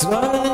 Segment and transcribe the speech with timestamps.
[0.00, 0.49] Zwei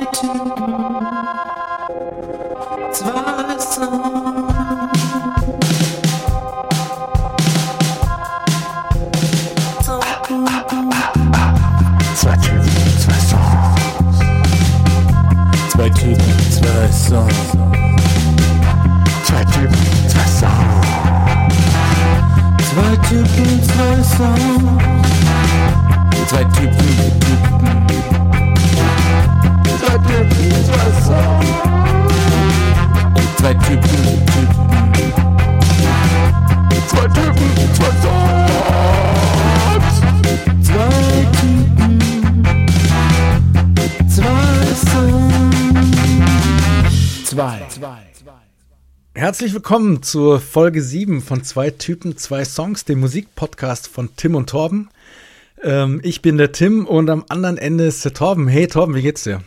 [49.37, 54.49] Herzlich willkommen zur Folge 7 von Zwei Typen, zwei Songs, dem Musikpodcast von Tim und
[54.49, 54.89] Torben.
[55.63, 58.49] Ähm, ich bin der Tim und am anderen Ende ist der Torben.
[58.49, 59.43] Hey Torben, wie geht's dir?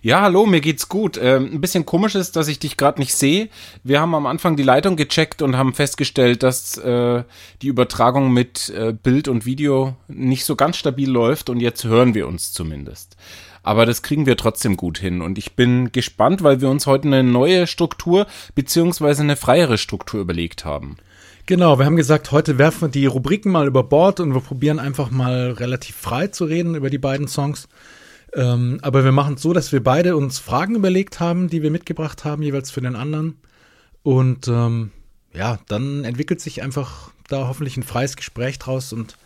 [0.00, 1.18] Ja, hallo, mir geht's gut.
[1.20, 3.50] Ähm, ein bisschen komisch ist, dass ich dich gerade nicht sehe.
[3.84, 7.22] Wir haben am Anfang die Leitung gecheckt und haben festgestellt, dass äh,
[7.60, 12.14] die Übertragung mit äh, Bild und Video nicht so ganz stabil läuft und jetzt hören
[12.14, 13.18] wir uns zumindest.
[13.62, 17.08] Aber das kriegen wir trotzdem gut hin und ich bin gespannt, weil wir uns heute
[17.08, 20.96] eine neue Struktur beziehungsweise eine freiere Struktur überlegt haben.
[21.46, 24.78] Genau, wir haben gesagt, heute werfen wir die Rubriken mal über Bord und wir probieren
[24.78, 27.68] einfach mal relativ frei zu reden über die beiden Songs.
[28.34, 31.70] Ähm, aber wir machen es so, dass wir beide uns Fragen überlegt haben, die wir
[31.70, 33.38] mitgebracht haben, jeweils für den anderen.
[34.02, 34.92] Und ähm,
[35.34, 39.16] ja, dann entwickelt sich einfach da hoffentlich ein freies Gespräch draus und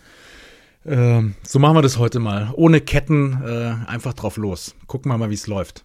[0.87, 2.53] ähm, so machen wir das heute mal.
[2.55, 4.75] Ohne Ketten, äh, einfach drauf los.
[4.87, 5.85] Gucken wir mal, wie es läuft.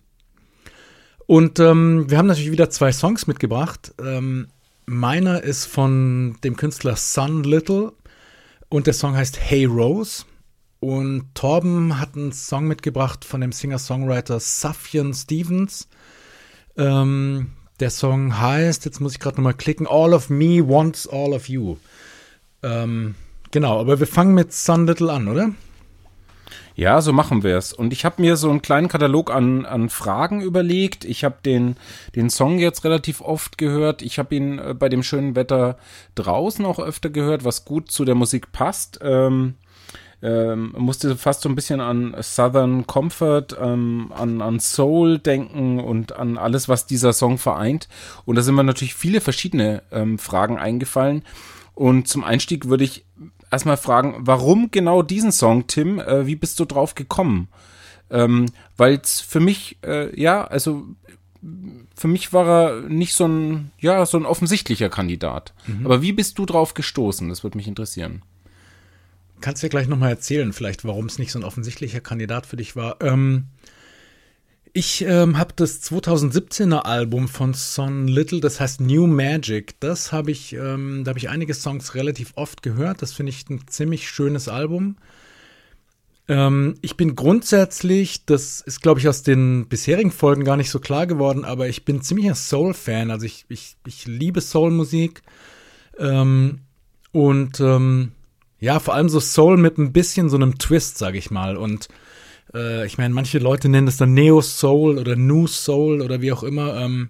[1.25, 3.94] Und ähm, wir haben natürlich wieder zwei Songs mitgebracht.
[4.03, 4.47] Ähm,
[4.86, 7.94] meiner ist von dem Künstler Sun Little
[8.67, 10.25] und der Song heißt Hey Rose.
[10.80, 15.89] Und Torben hat einen Song mitgebracht von dem Singer-Songwriter Sufjan Stevens.
[16.78, 21.34] Ähm, der Song heißt, jetzt muss ich gerade nochmal klicken, All of Me Wants All
[21.34, 21.78] of You.
[22.63, 23.16] Ähm,
[23.51, 25.51] genau, aber wir fangen mit Sun Little an, oder?
[26.79, 27.73] Ja, so machen wir es.
[27.73, 31.03] Und ich habe mir so einen kleinen Katalog an, an Fragen überlegt.
[31.03, 31.75] Ich habe den,
[32.15, 34.01] den Song jetzt relativ oft gehört.
[34.01, 35.77] Ich habe ihn äh, bei dem schönen Wetter
[36.15, 38.99] draußen auch öfter gehört, was gut zu der Musik passt.
[39.01, 39.55] Ähm,
[40.21, 46.13] ähm, musste fast so ein bisschen an Southern Comfort, ähm, an, an Soul denken und
[46.13, 47.89] an alles, was dieser Song vereint.
[48.23, 51.23] Und da sind mir natürlich viele verschiedene ähm, Fragen eingefallen.
[51.73, 53.05] Und zum Einstieg würde ich
[53.51, 55.99] erstmal fragen, warum genau diesen Song, Tim?
[55.99, 57.47] Äh, wie bist du drauf gekommen?
[58.09, 60.87] Ähm, Weil es für mich, äh, ja, also
[61.95, 65.53] für mich war er nicht so ein, ja, so ein offensichtlicher Kandidat.
[65.85, 67.29] Aber wie bist du drauf gestoßen?
[67.29, 68.23] Das würde mich interessieren.
[69.39, 72.57] Kannst du ja gleich nochmal erzählen, vielleicht, warum es nicht so ein offensichtlicher Kandidat für
[72.57, 72.97] dich war.
[73.01, 73.45] Ähm,
[74.74, 79.80] ich ähm, habe das 2017er Album von Son Little, das heißt New Magic.
[79.80, 83.02] Das habe ich, ähm, da habe ich einige Songs relativ oft gehört.
[83.02, 84.97] Das finde ich ein ziemlich schönes Album.
[86.28, 90.79] Ähm, ich bin grundsätzlich, das ist, glaube ich, aus den bisherigen Folgen gar nicht so
[90.79, 93.12] klar geworden, aber ich bin ziemlicher Soul-Fan.
[93.12, 95.24] Also ich, ich, ich liebe Soul-Musik.
[95.97, 96.59] Ähm,
[97.12, 98.12] und ähm,
[98.59, 101.58] ja, vor allem so Soul mit ein bisschen so einem Twist, sage ich mal.
[101.58, 101.88] Und
[102.53, 106.31] äh, ich meine, manche Leute nennen das dann Neo Soul oder New Soul oder wie
[106.31, 106.79] auch immer.
[106.79, 107.09] Ähm,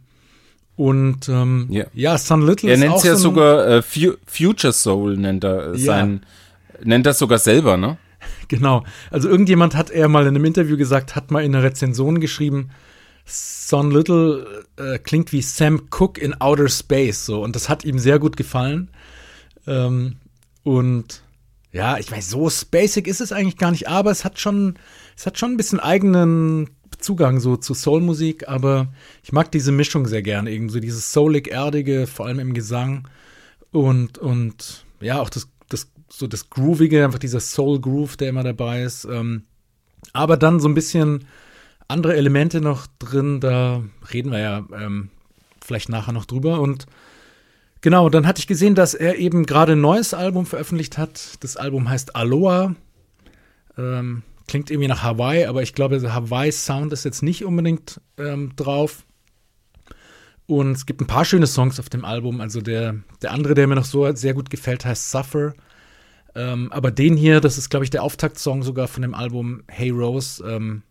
[0.76, 1.86] und ähm, Ja.
[1.94, 5.18] ja, Sun Little Er ist nennt auch es ja so sogar äh, Fu Future Soul,
[5.18, 5.86] nennt er äh, Ja.
[5.86, 6.26] sein,
[6.84, 7.98] nennt das sogar selber, ne?
[8.48, 8.84] Genau.
[9.12, 12.70] Also irgendjemand hat er mal in einem Interview gesagt, hat mal in einer Rezension geschrieben,
[13.26, 18.00] Son Little äh, klingt wie Sam Cooke in Outer Space so und das hat ihm
[18.00, 18.90] sehr gut gefallen.
[19.68, 20.16] Ähm,
[20.64, 21.22] und
[21.72, 24.76] ja, ich weiß, so spacig ist es eigentlich gar nicht, aber es hat schon,
[25.20, 28.88] es hat schon ein bisschen eigenen Zugang so zu Soulmusik, aber
[29.22, 33.06] ich mag diese Mischung sehr gerne, irgendwie so dieses soulig-erdige, vor allem im Gesang
[33.74, 38.84] und, und ja, auch das, das, so das Groovige, einfach dieser Soul-Groove, der immer dabei
[38.84, 39.04] ist.
[39.04, 39.44] Ähm,
[40.14, 41.26] aber dann so ein bisschen
[41.90, 43.84] andere Elemente noch drin, da
[44.14, 45.10] reden wir ja ähm,
[45.60, 46.62] vielleicht nachher noch drüber.
[46.62, 46.86] Und
[47.82, 51.34] genau, dann hatte ich gesehen, dass er eben gerade ein neues Album veröffentlicht hat.
[51.42, 52.74] Das Album heißt Aloha.
[53.78, 58.52] Ähm, klingt irgendwie nach Hawaii, aber ich glaube, der Hawaii-Sound ist jetzt nicht unbedingt ähm,
[58.56, 59.06] drauf.
[60.48, 62.42] Und es gibt ein paar schöne Songs auf dem Album.
[62.42, 65.54] Also der, der andere, der mir noch so sehr gut gefällt, heißt Suffer.
[66.34, 69.92] Ähm, aber den hier, das ist, glaube ich, der Auftaktsong sogar von dem Album Hey
[69.92, 70.44] Rose.
[70.44, 70.82] Ähm,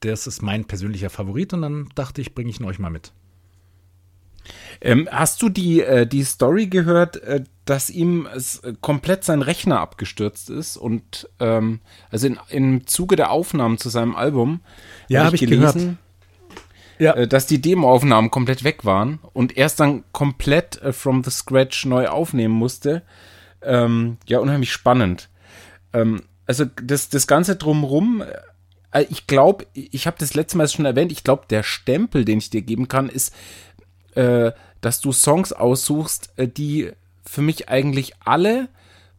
[0.00, 3.12] das ist mein persönlicher Favorit und dann dachte ich, bringe ich ihn euch mal mit.
[4.80, 9.80] Ähm, hast du die, äh, die Story gehört, äh, dass ihm äh, komplett sein Rechner
[9.80, 11.80] abgestürzt ist und ähm,
[12.10, 14.60] also in, im Zuge der Aufnahmen zu seinem Album
[15.08, 15.76] Ja, hab ich gehört.
[16.98, 17.14] Ja.
[17.14, 21.84] äh, dass die Demoaufnahmen komplett weg waren und erst dann komplett äh, from the scratch
[21.84, 23.02] neu aufnehmen musste.
[23.62, 25.28] Ähm, ja, unheimlich spannend.
[25.92, 28.22] Ähm, also das, das Ganze drumrum,
[28.92, 32.38] äh, ich glaube, ich habe das letzte Mal schon erwähnt, ich glaube, der Stempel, den
[32.38, 33.34] ich dir geben kann, ist,
[34.14, 36.92] äh, dass du Songs aussuchst, äh, die
[37.24, 38.68] für mich eigentlich alle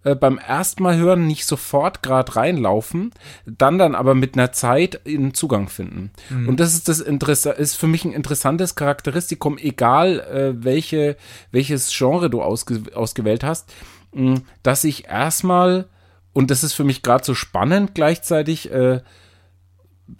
[0.03, 3.11] äh, beim ersten Mal hören nicht sofort gerade reinlaufen,
[3.45, 6.11] dann dann aber mit einer Zeit einen Zugang finden.
[6.47, 11.15] Und das ist das Interesse, ist für mich ein interessantes Charakteristikum, egal äh, welche,
[11.51, 13.73] welches Genre du ausge, ausgewählt hast,
[14.13, 15.85] mh, dass ich erstmal,
[16.33, 19.01] und das ist für mich gerade so spannend gleichzeitig, äh,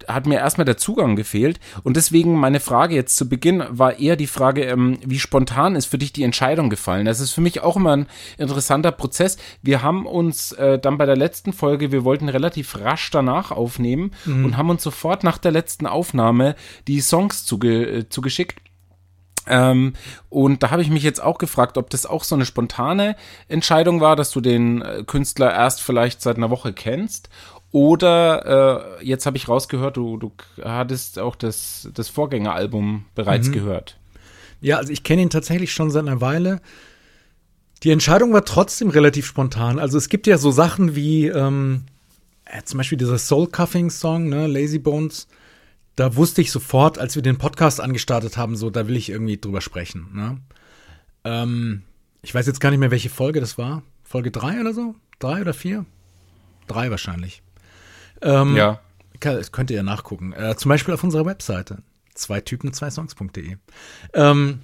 [0.07, 1.59] hat mir erstmal der Zugang gefehlt.
[1.83, 5.88] Und deswegen meine Frage jetzt zu Beginn war eher die Frage, ähm, wie spontan ist
[5.88, 7.06] für dich die Entscheidung gefallen?
[7.06, 8.07] Das ist für mich auch immer ein
[8.38, 9.38] interessanter Prozess.
[9.62, 14.12] Wir haben uns äh, dann bei der letzten Folge, wir wollten relativ rasch danach aufnehmen
[14.25, 16.56] und haben uns sofort nach der letzten Aufnahme
[16.88, 18.59] die Songs zuge äh, zugeschickt.
[19.45, 19.94] Ähm,
[20.29, 23.15] und da habe ich mich jetzt auch gefragt, ob das auch so eine spontane
[23.47, 27.29] Entscheidung war, dass du den äh, Künstler erst vielleicht seit einer Woche kennst.
[27.73, 30.31] Oder äh, jetzt habe ich rausgehört, du, du
[30.63, 33.97] hattest auch das, das Vorgängeralbum bereits gehört.
[34.61, 36.61] Ja, also ich kenne ihn tatsächlich schon seit einer Weile.
[37.81, 39.79] Die Entscheidung war trotzdem relativ spontan.
[39.79, 41.85] Also es gibt ja so Sachen wie ähm,
[42.45, 45.27] äh, zum Beispiel dieser Soul Cuffing Song, ne, Lazy Bones.
[45.95, 49.37] Da wusste ich sofort, als wir den Podcast angestartet haben, so, da will ich irgendwie
[49.37, 50.09] drüber sprechen.
[50.13, 50.37] Ne?
[51.23, 51.81] Ähm,
[52.21, 53.81] ich weiß jetzt gar nicht mehr, welche Folge das war.
[54.03, 54.93] Folge drei oder so?
[55.17, 55.85] Drei oder vier?
[56.67, 57.42] Drei wahrscheinlich.
[58.23, 58.79] Ähm, Ja.
[59.19, 60.33] Könnt ihr ja nachgucken.
[60.33, 61.77] Äh, zum Beispiel auf unserer Webseite.
[62.13, 63.55] Zwei Typen, zwei Songs.de.
[64.13, 64.59] Ähm,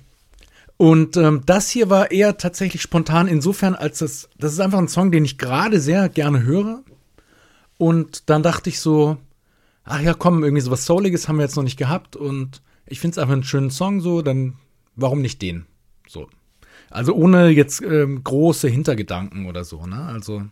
[0.75, 4.87] und ähm, das hier war eher tatsächlich spontan insofern, als das, das ist einfach ein
[4.87, 6.83] Song, den ich gerade sehr gerne höre.
[7.77, 9.17] Und dann dachte ich so,
[9.85, 12.15] ach ja, komm, irgendwie sowas Souliges haben wir jetzt noch nicht gehabt.
[12.15, 14.55] Und ich finde es einfach einen schönen Song so, dann
[14.95, 15.65] warum nicht den?
[16.07, 16.27] So.
[16.89, 20.01] Also ohne jetzt ähm, große Hintergedanken oder so, ne?
[20.03, 20.43] Also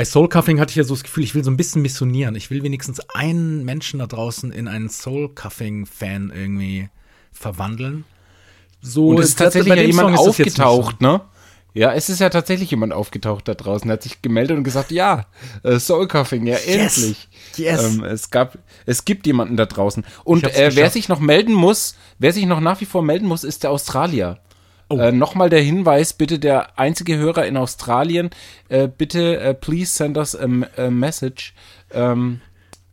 [0.00, 2.34] bei Soul Cuffing hatte ich ja so das Gefühl, ich will so ein bisschen missionieren.
[2.34, 6.88] Ich will wenigstens einen Menschen da draußen in einen Soul Cuffing Fan irgendwie
[7.32, 8.06] verwandeln.
[8.80, 10.62] So Und es ist tatsächlich ja jemand Song nicht so.
[10.62, 11.20] aufgetaucht, ne?
[11.74, 14.90] Ja, es ist ja tatsächlich jemand aufgetaucht da draußen, der hat sich gemeldet und gesagt,
[14.90, 15.26] ja,
[15.64, 16.96] äh, Soul Cuffing, ja, Yes.
[16.96, 17.28] endlich.
[17.56, 17.84] Yes.
[17.84, 18.56] Ähm, es gab,
[18.86, 20.06] es gibt jemanden da draußen.
[20.24, 23.44] Und äh, wer sich noch melden muss, wer sich noch nach wie vor melden muss,
[23.44, 24.38] ist der Australier.
[24.90, 24.98] Oh.
[24.98, 28.30] Äh, Nochmal der Hinweis, bitte der einzige Hörer in Australien,
[28.68, 30.46] äh, bitte äh, please send us a,
[30.76, 31.54] a message
[31.94, 32.40] um,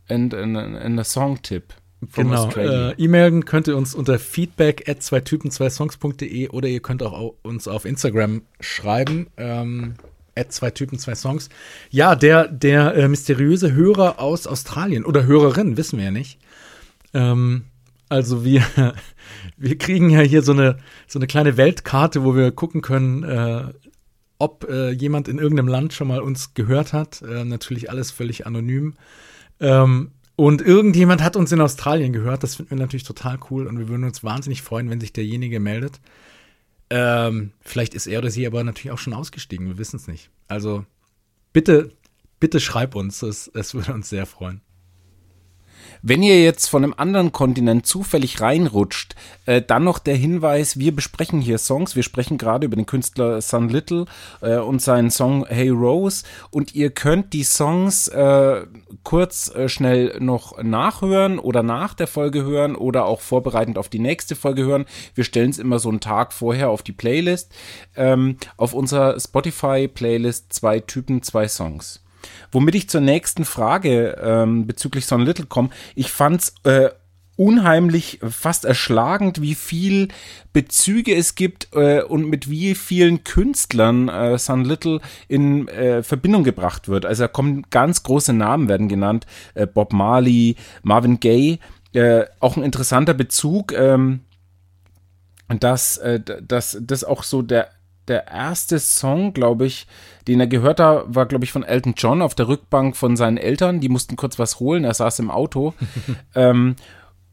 [0.08, 1.74] and, and, and a song tip
[2.14, 2.48] Genau.
[2.52, 7.02] Äh, E-Mailen könnt ihr uns unter feedback at zwei Typen, zwei Songs.de oder ihr könnt
[7.02, 9.26] auch au- uns auf Instagram schreiben.
[9.36, 9.94] Ähm,
[10.36, 11.48] at zwei Typen, zwei Songs.
[11.90, 16.38] Ja, der, der äh, mysteriöse Hörer aus Australien oder Hörerin, wissen wir ja nicht.
[17.14, 17.64] Ähm,
[18.08, 18.62] also wir,
[19.58, 23.72] wir kriegen ja hier so eine, so eine kleine Weltkarte, wo wir gucken können, äh,
[24.38, 27.22] ob äh, jemand in irgendeinem Land schon mal uns gehört hat.
[27.22, 28.94] Äh, natürlich alles völlig anonym.
[29.60, 32.44] Ähm, und irgendjemand hat uns in Australien gehört.
[32.44, 35.58] Das finden wir natürlich total cool und wir würden uns wahnsinnig freuen, wenn sich derjenige
[35.58, 36.00] meldet.
[36.90, 39.66] Ähm, vielleicht ist er oder sie aber natürlich auch schon ausgestiegen.
[39.66, 40.30] Wir wissen es nicht.
[40.46, 40.86] Also
[41.52, 41.90] bitte,
[42.38, 43.18] bitte schreib uns.
[43.18, 44.60] Das würde uns sehr freuen.
[46.02, 49.14] Wenn ihr jetzt von einem anderen Kontinent zufällig reinrutscht,
[49.46, 51.96] äh, dann noch der Hinweis, wir besprechen hier Songs.
[51.96, 54.06] Wir sprechen gerade über den Künstler Sun Little
[54.40, 56.24] äh, und seinen Song Hey Rose.
[56.50, 58.62] Und ihr könnt die Songs äh,
[59.02, 63.98] kurz äh, schnell noch nachhören oder nach der Folge hören oder auch vorbereitend auf die
[63.98, 64.86] nächste Folge hören.
[65.14, 67.52] Wir stellen es immer so einen Tag vorher auf die Playlist.
[67.96, 72.00] Ähm, auf unserer Spotify-Playlist zwei Typen, zwei Songs.
[72.52, 75.70] Womit ich zur nächsten Frage ähm, bezüglich Son Little komme.
[75.94, 76.90] Ich fand's äh,
[77.38, 80.08] unheimlich, fast erschlagend, wie viel
[80.52, 86.42] Bezüge es gibt äh, und mit wie vielen Künstlern äh, Son Little in äh, Verbindung
[86.42, 87.06] gebracht wird.
[87.06, 89.26] Also da kommen ganz große Namen werden genannt.
[89.54, 91.60] Äh, Bob Marley, Marvin Gaye.
[91.92, 93.72] Äh, auch ein interessanter Bezug.
[93.72, 94.20] Ähm,
[95.60, 97.70] dass, äh, dass das auch so der,
[98.08, 99.86] der erste Song, glaube ich,
[100.26, 103.36] den er gehört hat, war, glaube ich, von Elton John auf der Rückbank von seinen
[103.36, 103.80] Eltern.
[103.80, 105.74] Die mussten kurz was holen, er saß im Auto.
[106.34, 106.76] ähm,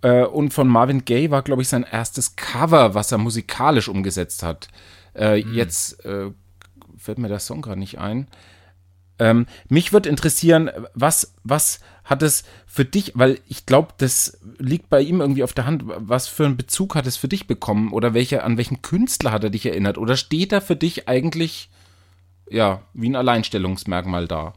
[0.01, 4.43] äh, und von Marvin Gaye war, glaube ich, sein erstes Cover, was er musikalisch umgesetzt
[4.43, 4.67] hat.
[5.15, 6.31] Äh, Jetzt äh,
[6.97, 8.27] fällt mir der Song gerade nicht ein.
[9.17, 14.89] Ähm, mich würde interessieren, was, was hat es für dich, weil ich glaube, das liegt
[14.89, 17.93] bei ihm irgendwie auf der Hand, was für einen Bezug hat es für dich bekommen
[17.93, 19.97] oder welche, an welchen Künstler hat er dich erinnert?
[19.97, 21.69] Oder steht er für dich eigentlich,
[22.49, 24.53] ja, wie ein Alleinstellungsmerkmal da?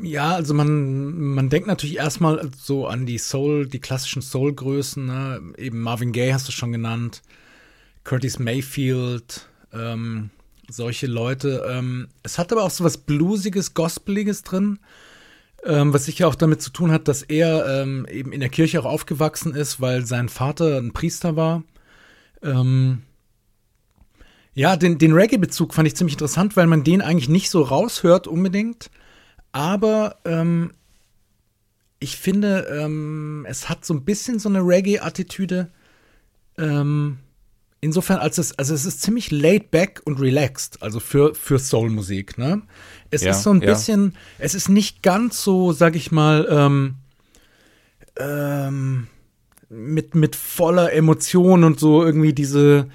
[0.00, 5.40] Ja, also man, man denkt natürlich erstmal so an die Soul, die klassischen Soul-Größen, ne?
[5.56, 7.22] eben Marvin Gaye hast du schon genannt,
[8.02, 10.30] Curtis Mayfield, ähm,
[10.68, 11.66] solche Leute.
[11.68, 14.78] Ähm, es hat aber auch so was Bluesiges, Gospeliges drin,
[15.64, 18.80] ähm, was sicher auch damit zu tun hat, dass er ähm, eben in der Kirche
[18.80, 21.62] auch aufgewachsen ist, weil sein Vater ein Priester war.
[22.42, 23.02] Ähm,
[24.54, 28.26] ja, den, den Reggae-Bezug fand ich ziemlich interessant, weil man den eigentlich nicht so raushört
[28.28, 28.90] unbedingt.
[29.52, 30.72] Aber ähm,
[31.98, 35.70] ich finde, ähm, es hat so ein bisschen so eine Reggae-Attitüde.
[36.58, 37.18] Ähm,
[37.84, 42.38] insofern, als es, also es ist ziemlich laid back und relaxed, also für, für Soul-Musik,
[42.38, 42.62] ne?
[43.10, 43.68] Es Ja, ist so ein ja.
[43.68, 46.96] bisschen, es ist nicht ganz so, sag ich mal, ähm,
[48.18, 49.06] ähm,
[49.68, 52.88] mit, mit voller Emotion und so irgendwie diese,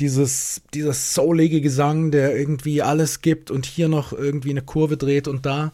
[0.00, 5.28] dieses, dieser soulige Gesang, der irgendwie alles gibt und hier noch irgendwie eine Kurve dreht
[5.28, 5.72] und da.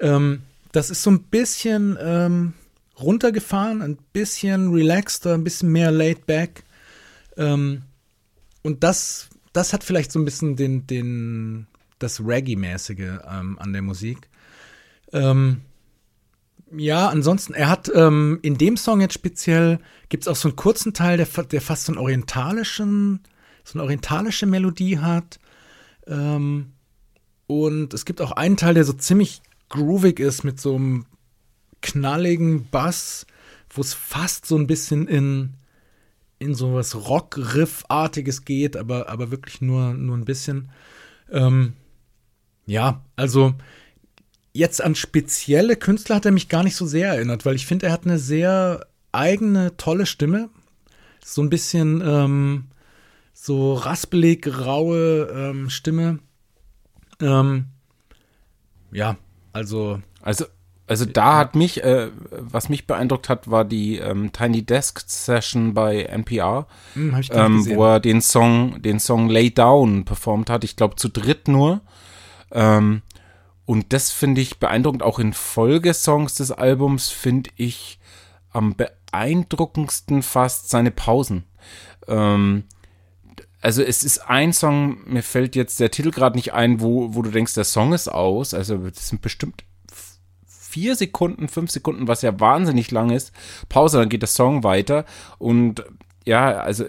[0.00, 0.42] Ähm,
[0.72, 2.52] das ist so ein bisschen ähm,
[3.00, 6.64] runtergefahren, ein bisschen relaxter, ein bisschen mehr laid back.
[7.36, 7.82] Ähm,
[8.64, 11.66] und das, das hat vielleicht so ein bisschen den, den,
[11.98, 14.28] das Reggae-mäßige ähm, an der Musik.
[15.12, 15.60] Ähm,
[16.76, 19.78] ja, ansonsten, er hat ähm, in dem Song jetzt speziell,
[20.08, 23.20] gibt es auch so einen kurzen Teil, der, der fast so einen orientalischen,
[23.64, 25.38] so eine orientalische Melodie hat.
[26.06, 26.72] Ähm,
[27.46, 31.06] und es gibt auch einen Teil, der so ziemlich groovig ist mit so einem
[31.82, 33.26] knalligen Bass,
[33.68, 35.54] wo es fast so ein bisschen in,
[36.38, 40.70] in so was Rock-Riff-artiges geht, aber, aber wirklich nur, nur ein bisschen.
[41.30, 41.74] Ähm,
[42.66, 43.54] ja, also
[44.52, 47.86] jetzt an spezielle Künstler hat er mich gar nicht so sehr erinnert, weil ich finde,
[47.86, 50.48] er hat eine sehr eigene, tolle Stimme.
[51.24, 52.66] So ein bisschen ähm,
[53.32, 56.18] so raspelig, raue ähm, Stimme.
[57.20, 57.66] Ähm,
[58.92, 59.16] ja,
[59.52, 60.46] also Also,
[60.86, 65.72] also da hat mich, äh, was mich beeindruckt hat, war die ähm, Tiny Desk Session
[65.72, 70.62] bei NPR, hm, ähm, wo er den Song, den Song Lay Down performt hat.
[70.62, 71.80] Ich glaube zu dritt nur.
[72.52, 73.02] Ähm,
[73.64, 75.02] und das finde ich beeindruckend.
[75.02, 77.98] Auch in Folgesongs des Albums finde ich
[78.50, 81.44] am beeindruckendsten fast seine Pausen.
[82.08, 82.64] Ähm,
[83.62, 87.22] also es ist ein Song, mir fällt jetzt der Titel gerade nicht ein, wo, wo
[87.22, 88.52] du denkst, der Song ist aus.
[88.52, 89.64] Also das sind bestimmt
[90.74, 93.32] vier Sekunden, fünf Sekunden, was ja wahnsinnig lang ist.
[93.68, 95.04] Pause, dann geht der Song weiter.
[95.38, 95.84] Und
[96.24, 96.84] ja, also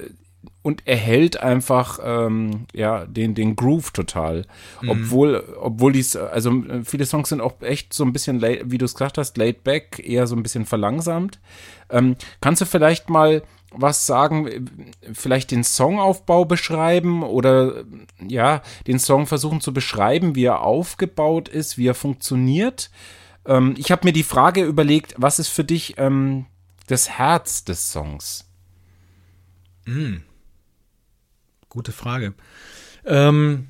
[0.63, 4.47] und er hält einfach ähm, ja den den Groove total,
[4.87, 8.85] obwohl obwohl dies also viele Songs sind auch echt so ein bisschen late, wie du
[8.85, 11.39] es gesagt hast laid back eher so ein bisschen verlangsamt.
[11.91, 13.43] Ähm, kannst du vielleicht mal
[13.77, 17.83] was sagen, vielleicht den Songaufbau beschreiben oder
[18.27, 22.89] ja den Song versuchen zu beschreiben, wie er aufgebaut ist, wie er funktioniert?
[23.45, 26.45] Ähm, ich habe mir die Frage überlegt, was ist für dich ähm,
[26.87, 28.45] das Herz des Songs?
[31.69, 32.33] Gute Frage.
[33.05, 33.67] Ähm,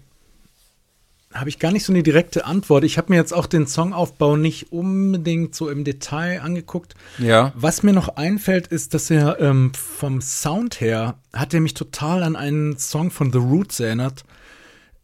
[1.34, 2.86] habe ich gar nicht so eine direkte Antwort.
[2.86, 6.96] Ich habe mir jetzt auch den Songaufbau nicht unbedingt so im Detail angeguckt.
[7.18, 7.52] Ja.
[7.56, 12.24] Was mir noch einfällt, ist, dass er ähm, vom Sound her hat er mich total
[12.24, 14.24] an einen Song von The Roots erinnert.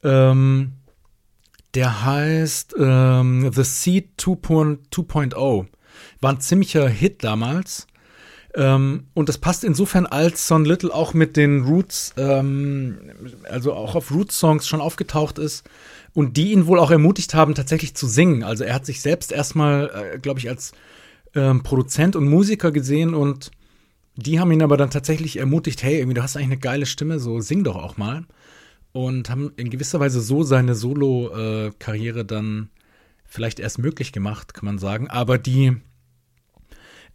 [0.03, 0.73] Ähm,
[1.75, 5.67] der heißt ähm, The Seed 2.0.
[6.19, 7.87] War ein ziemlicher Hit damals.
[8.53, 12.99] Ähm, und das passt insofern, als Son Little auch mit den Roots, ähm,
[13.49, 15.63] also auch auf Roots-Songs schon aufgetaucht ist
[16.13, 18.43] und die ihn wohl auch ermutigt haben, tatsächlich zu singen.
[18.43, 20.73] Also er hat sich selbst erstmal, äh, glaube ich, als
[21.33, 23.51] ähm, Produzent und Musiker gesehen und
[24.17, 27.19] die haben ihn aber dann tatsächlich ermutigt, hey, irgendwie, du hast eigentlich eine geile Stimme,
[27.19, 28.25] so sing doch auch mal.
[28.93, 32.69] Und haben in gewisser Weise so seine Solo-Karriere dann
[33.23, 35.09] vielleicht erst möglich gemacht, kann man sagen.
[35.09, 35.77] Aber die,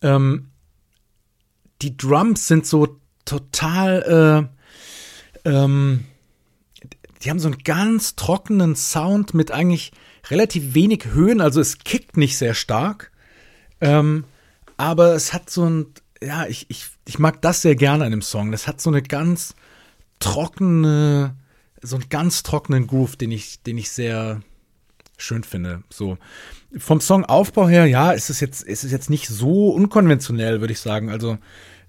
[0.00, 0.48] ähm,
[1.82, 4.48] die Drums sind so total,
[5.44, 6.04] äh, ähm,
[7.22, 9.92] die haben so einen ganz trockenen Sound mit eigentlich
[10.30, 13.12] relativ wenig Höhen, also es kickt nicht sehr stark.
[13.80, 14.24] Ähm,
[14.76, 15.86] aber es hat so ein,
[16.22, 18.52] ja, ich, ich, ich mag das sehr gerne an dem Song.
[18.52, 19.54] Das hat so eine ganz
[20.18, 21.36] trockene,
[21.82, 24.40] so einen ganz trockenen Groove, den ich, den ich sehr
[25.16, 25.82] schön finde.
[25.90, 26.18] So.
[26.76, 30.80] Vom Songaufbau her, ja, ist es jetzt, ist es jetzt nicht so unkonventionell, würde ich
[30.80, 31.10] sagen.
[31.10, 31.38] Also,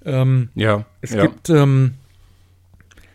[0.05, 0.85] ähm, Ja.
[1.01, 1.23] es ja.
[1.23, 1.95] gibt, ähm,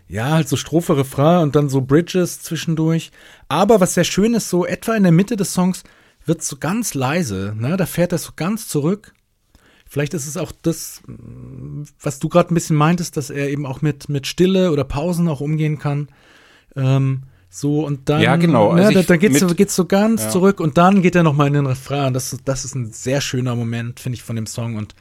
[0.09, 3.13] ja, halt so Strophe, Refrain und dann so Bridges zwischendurch.
[3.49, 5.85] Aber was sehr schön ist, so etwa in der Mitte des Songs
[6.27, 7.77] wird so ganz leise, ne?
[7.77, 9.15] Da fährt er so ganz zurück.
[9.89, 11.03] Vielleicht ist es auch das,
[12.01, 15.29] was du gerade ein bisschen meintest, dass er eben auch mit, mit Stille oder Pausen
[15.29, 16.09] auch umgehen kann.
[16.77, 18.73] Ähm, so und dann, Ja, genau.
[18.75, 20.31] Ne, Also da, ich da geht's, so, mit- geht's so ganz Ja.
[20.31, 22.15] zurück und dann geht er noch mal in den Refrain.
[22.15, 24.95] Das, ist- das ist ein sehr schöner Moment, finde ich, von dem Song und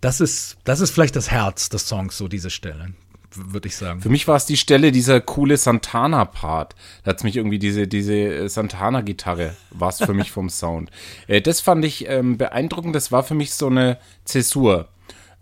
[0.00, 2.92] das ist, das ist vielleicht das Herz des Songs, so diese Stelle,
[3.34, 4.00] würde ich sagen.
[4.00, 6.74] Für mich war es die Stelle, dieser coole Santana-Part.
[7.04, 10.90] Da hat's mich irgendwie diese, diese äh, Santana-Gitarre, war es für mich vom Sound.
[11.26, 12.94] Äh, das fand ich ähm, beeindruckend.
[12.94, 14.88] Das war für mich so eine Zäsur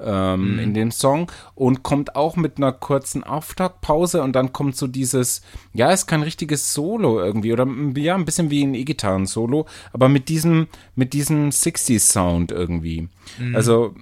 [0.01, 4.87] ähm, in dem Song und kommt auch mit einer kurzen Auftaktpause und dann kommt so
[4.87, 10.09] dieses, ja, ist kein richtiges Solo irgendwie oder ja, ein bisschen wie ein E-Gitarren-Solo, aber
[10.09, 13.09] mit diesem, mit diesem 60s-Sound irgendwie.
[13.55, 13.95] Also,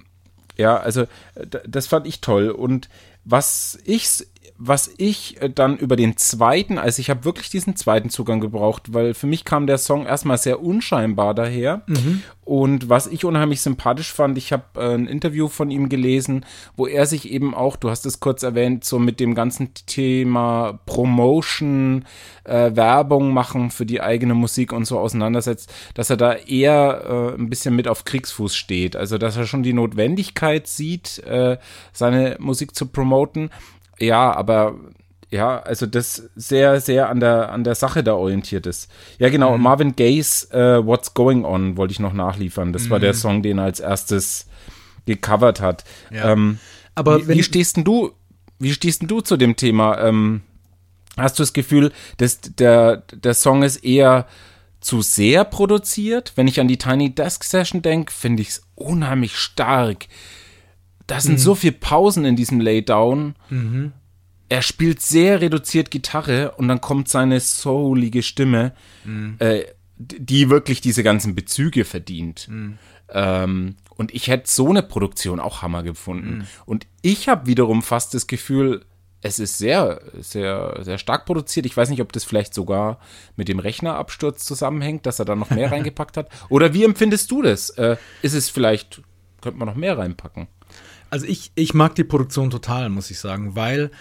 [0.57, 1.05] ja, also
[1.67, 2.49] das fand ich toll.
[2.49, 2.89] Und
[3.25, 4.25] was ich,
[4.57, 8.93] was ich äh, dann über den zweiten, also ich habe wirklich diesen zweiten Zugang gebraucht,
[8.93, 11.81] weil für mich kam der Song erstmal sehr unscheinbar daher.
[12.45, 16.45] Und was ich unheimlich sympathisch fand, ich habe äh, ein Interview von ihm gelesen,
[16.75, 20.79] wo er sich eben auch, du hast es kurz erwähnt, so mit dem ganzen Thema
[20.85, 22.05] Promotion,
[22.43, 27.39] äh, Werbung machen für die eigene Musik und so auseinandersetzt, dass er da eher äh,
[27.39, 28.95] ein bisschen mit auf Kriegsfuß steht.
[28.95, 31.57] Also dass er schon die Notwendigkeit sieht, äh,
[31.91, 33.49] seine Musik zu promoten.
[33.99, 34.75] Ja, aber
[35.29, 38.89] ja, also das sehr, sehr an der, an der Sache da orientiert ist.
[39.17, 42.71] Ja, genau, Marvin Gaye's äh, What's Going On wollte ich noch nachliefern.
[42.71, 44.47] Das war der Song, den er als erstes
[45.05, 45.83] gecovert hat.
[46.11, 46.31] Ja.
[46.31, 46.59] Ähm,
[46.93, 48.11] Aber wie, wie stehst denn du,
[48.59, 49.99] wie stehst denn du zu dem Thema?
[49.99, 50.41] Ähm,
[51.17, 54.27] hast du das Gefühl, dass der, der Song ist eher
[54.81, 56.33] zu sehr produziert?
[56.35, 60.05] Wenn ich an die Tiny Desk Session denke, finde ich es unheimlich stark.
[61.07, 61.19] Da Mhm.
[61.21, 63.35] sind so viele Pausen in diesem Laydown.
[64.49, 69.35] Er spielt sehr reduziert Gitarre und dann kommt seine soulige Stimme, Mhm.
[69.39, 69.63] äh,
[69.97, 72.47] die wirklich diese ganzen Bezüge verdient.
[72.49, 72.77] Mhm.
[73.09, 76.39] Ähm, und ich hätte so eine Produktion auch Hammer gefunden.
[76.39, 76.43] Mhm.
[76.65, 78.83] Und ich habe wiederum fast das Gefühl,
[79.21, 81.65] es ist sehr, sehr, sehr stark produziert.
[81.65, 82.99] Ich weiß nicht, ob das vielleicht sogar
[83.37, 86.29] mit dem Rechnerabsturz zusammenhängt, dass er da noch mehr reingepackt hat.
[86.49, 87.69] Oder wie empfindest du das?
[87.71, 89.01] Äh, ist es vielleicht,
[89.41, 90.47] könnte man noch mehr reinpacken?
[91.13, 93.91] Also ich, ich mag die Produktion total, muss ich sagen, weil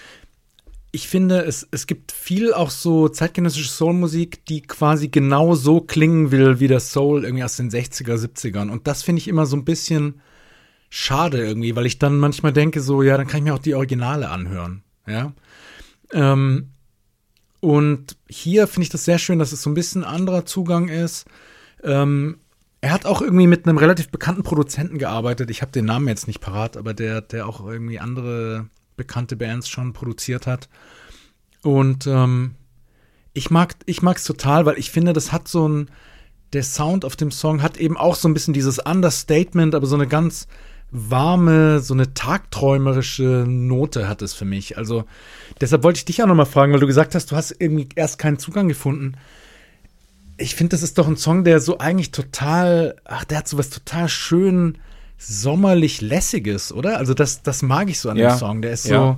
[0.93, 6.31] ich finde, es, es gibt viel auch so zeitgenössische Soulmusik, die quasi genau so klingen
[6.31, 8.71] will wie der Soul irgendwie aus den 60er, 70ern.
[8.71, 10.23] Und das finde ich immer so ein bisschen
[10.89, 13.75] schade irgendwie, weil ich dann manchmal denke so, ja, dann kann ich mir auch die
[13.75, 15.35] Originale anhören, ja.
[16.15, 16.71] Ähm,
[17.61, 21.27] und hier finde ich das sehr schön, dass es so ein bisschen anderer Zugang ist.
[21.85, 22.39] Ähm,
[22.83, 25.51] er hat auch irgendwie mit einem relativ bekannten Produzenten gearbeitet.
[25.51, 28.67] Ich habe den Namen jetzt nicht parat, aber der, der auch irgendwie andere
[28.97, 30.69] bekannte Bands schon produziert hat.
[31.63, 32.57] Und ähm,
[33.33, 35.91] ich mag ich mag's total, weil ich finde, das hat so ein
[36.53, 39.95] der Sound auf dem Song hat eben auch so ein bisschen dieses Understatement, aber so
[39.95, 40.49] eine ganz
[40.91, 44.77] warme, so eine tagträumerische Note hat es für mich.
[44.77, 45.05] Also
[45.61, 47.89] deshalb wollte ich dich auch noch mal fragen, weil du gesagt hast, du hast irgendwie
[47.95, 49.15] erst keinen Zugang gefunden.
[50.39, 53.59] Ich finde, das ist doch ein Song, der so eigentlich total, ach, der hat so
[53.59, 54.79] was total schön
[55.19, 56.99] sommerlich lässiges, oder?
[56.99, 58.31] Also das, das mag ich so an Ja.
[58.31, 58.63] dem Song.
[58.63, 58.97] Der ist Ja.
[58.97, 59.17] so,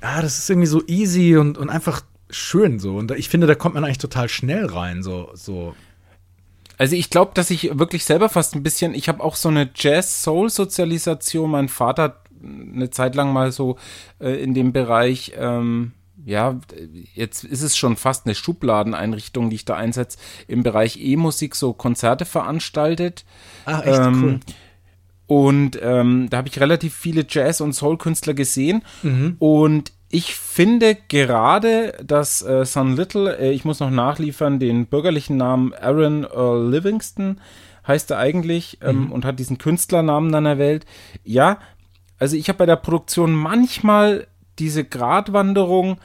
[0.00, 2.96] ah, das ist irgendwie so easy und, und einfach schön so.
[2.96, 5.74] Und ich finde, da kommt man eigentlich total schnell rein, so, so.
[6.78, 9.68] Also ich glaube, dass ich wirklich selber fast ein bisschen, ich habe auch so eine
[9.74, 11.50] Jazz-Soul-Sozialisation.
[11.50, 13.76] Mein Vater hat eine Zeit lang mal so
[14.20, 15.92] äh, in dem Bereich, ähm,
[16.24, 16.58] ja,
[17.14, 21.72] jetzt ist es schon fast eine Schubladeneinrichtung, die ich da einsetze, im Bereich E-Musik so
[21.72, 23.24] Konzerte veranstaltet.
[23.66, 24.40] Ach, echt Ähm, cool.
[25.26, 28.82] Und ähm, da habe ich relativ viele Jazz- und Soul-Künstler gesehen.
[29.02, 29.36] Mhm.
[29.38, 35.36] Und ich finde gerade, dass äh, Son Little, äh, ich muss noch nachliefern, den bürgerlichen
[35.36, 37.40] Namen Aaron Earl Livingston
[37.86, 39.12] heißt er eigentlich ähm, Mhm.
[39.12, 40.86] und hat diesen Künstlernamen dann erwählt.
[41.24, 41.58] Ja,
[42.18, 44.26] also ich habe bei der Produktion manchmal
[44.58, 45.98] diese Gratwanderung,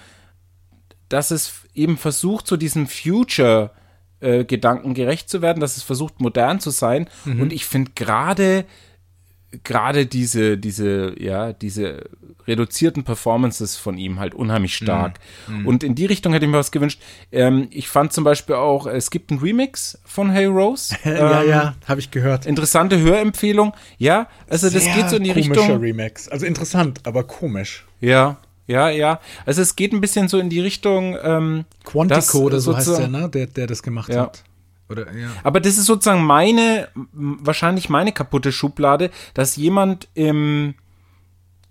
[1.10, 3.72] dass es eben versucht, so diesem Future
[4.20, 7.10] äh, Gedanken gerecht zu werden, dass es versucht, modern zu sein.
[7.26, 7.42] Mhm.
[7.42, 8.66] Und ich finde gerade
[9.64, 12.10] gerade diese, diese, ja, diese
[12.48, 15.20] reduzierten Performances von ihm halt unheimlich stark.
[15.48, 15.68] Mhm.
[15.68, 17.02] Und in die Richtung hätte ich mir was gewünscht.
[17.32, 20.96] Ähm, ich fand zum Beispiel auch, es gibt einen Remix von Hey Rose.
[21.06, 22.46] ja, Ähm, ja, habe ich gehört.
[22.46, 23.74] Interessante Hörempfehlung.
[23.98, 25.80] Ja, also das Sehr geht so in die komischer Richtung.
[25.82, 26.28] Remix.
[26.28, 27.86] Also interessant, aber komisch.
[28.02, 28.38] Ja,
[28.68, 29.20] ja, ja.
[29.46, 31.18] Also es geht ein bisschen so in die Richtung.
[31.22, 33.30] Ähm, Quantico oder so heißt der, ne?
[33.30, 34.24] Der, der das gemacht Ja.
[34.24, 34.44] hat.
[34.90, 35.30] Oder, ja.
[35.44, 40.76] Aber das ist sozusagen meine, wahrscheinlich meine kaputte Schublade, dass jemand im,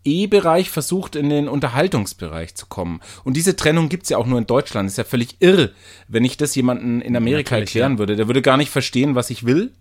[0.05, 3.01] E-Bereich versucht, in den Unterhaltungsbereich zu kommen.
[3.25, 4.89] Und diese Trennung gibt's ja auch nur in Deutschland.
[4.89, 5.73] ist ja völlig irre,
[6.09, 8.17] wenn ich das jemanden in Amerika Natürlich, erklären würde.
[8.17, 9.73] Der würde gar nicht verstehen, was ich will.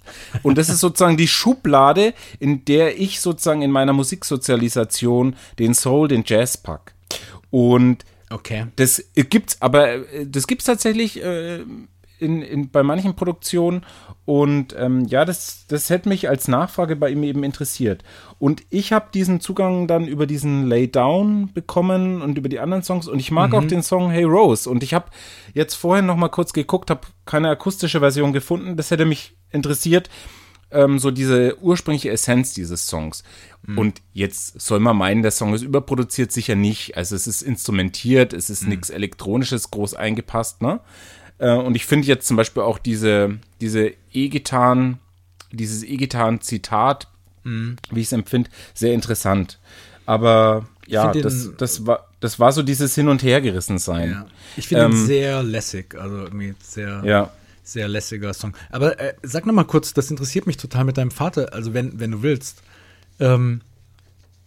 [0.44, 6.08] Und das ist sozusagen die Schublade, in der ich sozusagen in meiner Musiksozialisation den Soul,
[6.08, 6.94] den Jazz pack.
[7.50, 8.68] Und Okay.
[8.78, 11.66] das gibt's, aber äh, das gibt's tatsächlich äh,
[12.22, 13.86] in, in, bei manchen Produktionen.
[14.26, 18.04] Und ähm, ja, das, das hätte mich als Nachfrage bei ihm eben interessiert.
[18.40, 22.84] Und ich habe diesen Zugang dann über diesen Lay Down bekommen und über die anderen
[22.84, 23.08] Songs.
[23.08, 24.70] Und ich mag auch den Song Hey Rose.
[24.70, 25.08] Und ich habe
[25.54, 28.78] jetzt vorhin noch mal kurz geguckt, habe keine akustische Version gefunden.
[28.78, 30.10] Das hätte mich interessiert
[30.72, 33.24] ähm, so diese ursprüngliche Essenz dieses Songs.
[33.76, 36.98] Und jetzt soll man meinen, der Song ist überproduziert, sicher nicht.
[36.98, 40.80] Also es ist instrumentiert, es ist nichts Elektronisches groß eingepasst, ne?
[41.42, 45.00] Äh, und ich finde jetzt zum Beispiel auch diese, diese E-Gitarren,
[45.52, 47.08] dieses E-Gitarren-Zitat,
[47.44, 49.58] wie ich es empfinde, sehr interessant.
[50.06, 54.12] Aber ja, das, das war, das war so dieses Hin- und Hergerissen sein.
[54.12, 54.26] Ja.
[54.58, 57.32] Ich finde ihn Ähm, sehr lässig, also irgendwie sehr, Ja.
[57.64, 58.54] sehr lässiger Song.
[58.70, 62.00] Aber äh, sag noch mal kurz, das interessiert mich total mit deinem Vater, also wenn,
[62.00, 62.62] wenn du willst.
[63.20, 63.62] Ähm,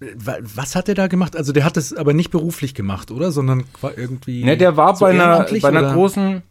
[0.00, 1.35] wa- was hat er da gemacht?
[1.37, 3.33] Also der hat es aber nicht beruflich gemacht, oder?
[3.33, 4.44] Sondern qua- irgendwie.
[4.44, 5.94] Ne, der war so bei einer, bei einer oder?
[5.94, 6.42] großen,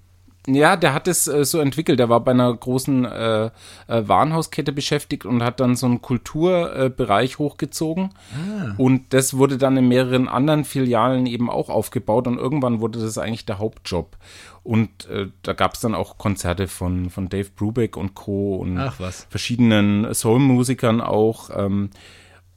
[0.47, 1.99] ja, der hat es äh, so entwickelt.
[1.99, 3.51] Der war bei einer großen äh, äh,
[3.87, 8.09] Warenhauskette beschäftigt und hat dann so einen Kulturbereich äh, hochgezogen.
[8.33, 8.73] Ah.
[8.77, 13.17] Und das wurde dann in mehreren anderen Filialen eben auch aufgebaut und irgendwann wurde das
[13.17, 14.17] eigentlich der Hauptjob.
[14.63, 18.57] Und äh, da gab es dann auch Konzerte von, von Dave Brubeck und Co.
[18.57, 19.27] und Ach was.
[19.29, 21.49] verschiedenen Soul-Musikern auch.
[21.55, 21.89] Ähm,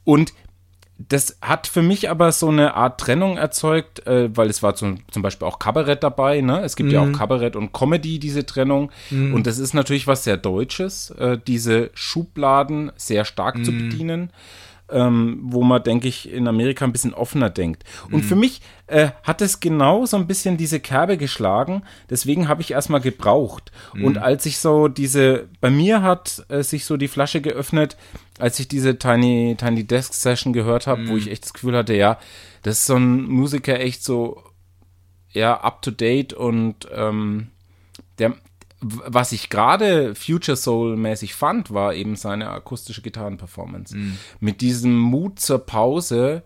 [0.03, 0.33] und
[0.99, 4.99] das hat für mich aber so eine Art Trennung erzeugt, äh, weil es war zum,
[5.11, 6.41] zum Beispiel auch Kabarett dabei.
[6.41, 6.61] Ne?
[6.61, 8.91] Es gibt ja auch Kabarett und Comedy, diese Trennung.
[9.33, 14.31] Und das ist natürlich was sehr Deutsches, äh, diese Schubladen sehr stark zu bedienen.
[14.89, 17.83] Ähm, wo man, denke ich, in Amerika ein bisschen offener denkt.
[18.09, 21.83] Und für mich äh, hat es genau so ein bisschen diese Kerbe geschlagen.
[22.09, 23.71] Deswegen habe ich erstmal gebraucht.
[24.01, 27.97] Und als ich so diese, bei mir hat äh, sich so die Flasche geöffnet,
[28.39, 31.93] als ich diese Tiny, Tiny Desk Session gehört habe, wo ich echt das Gefühl hatte,
[31.93, 32.17] ja,
[32.63, 34.41] das ist so ein Musiker echt so,
[35.31, 37.47] ja, up to date und ähm,
[38.19, 38.35] der,
[38.79, 43.95] was ich gerade Future Soul mäßig fand, war eben seine akustische Gitarrenperformance.
[44.39, 46.43] Mit diesem Mut zur Pause,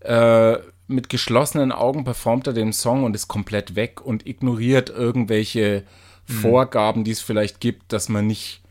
[0.00, 5.84] äh, mit geschlossenen Augen performt er den Song und ist komplett weg und ignoriert irgendwelche
[6.24, 8.62] Vorgaben, die es vielleicht gibt, dass man nicht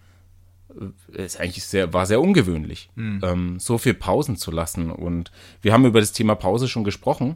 [1.14, 2.90] äh, ist eigentlich sehr, war sehr ungewöhnlich,
[3.24, 4.92] ähm, so viel Pausen zu lassen.
[4.92, 7.36] Und wir haben über das Thema Pause schon gesprochen.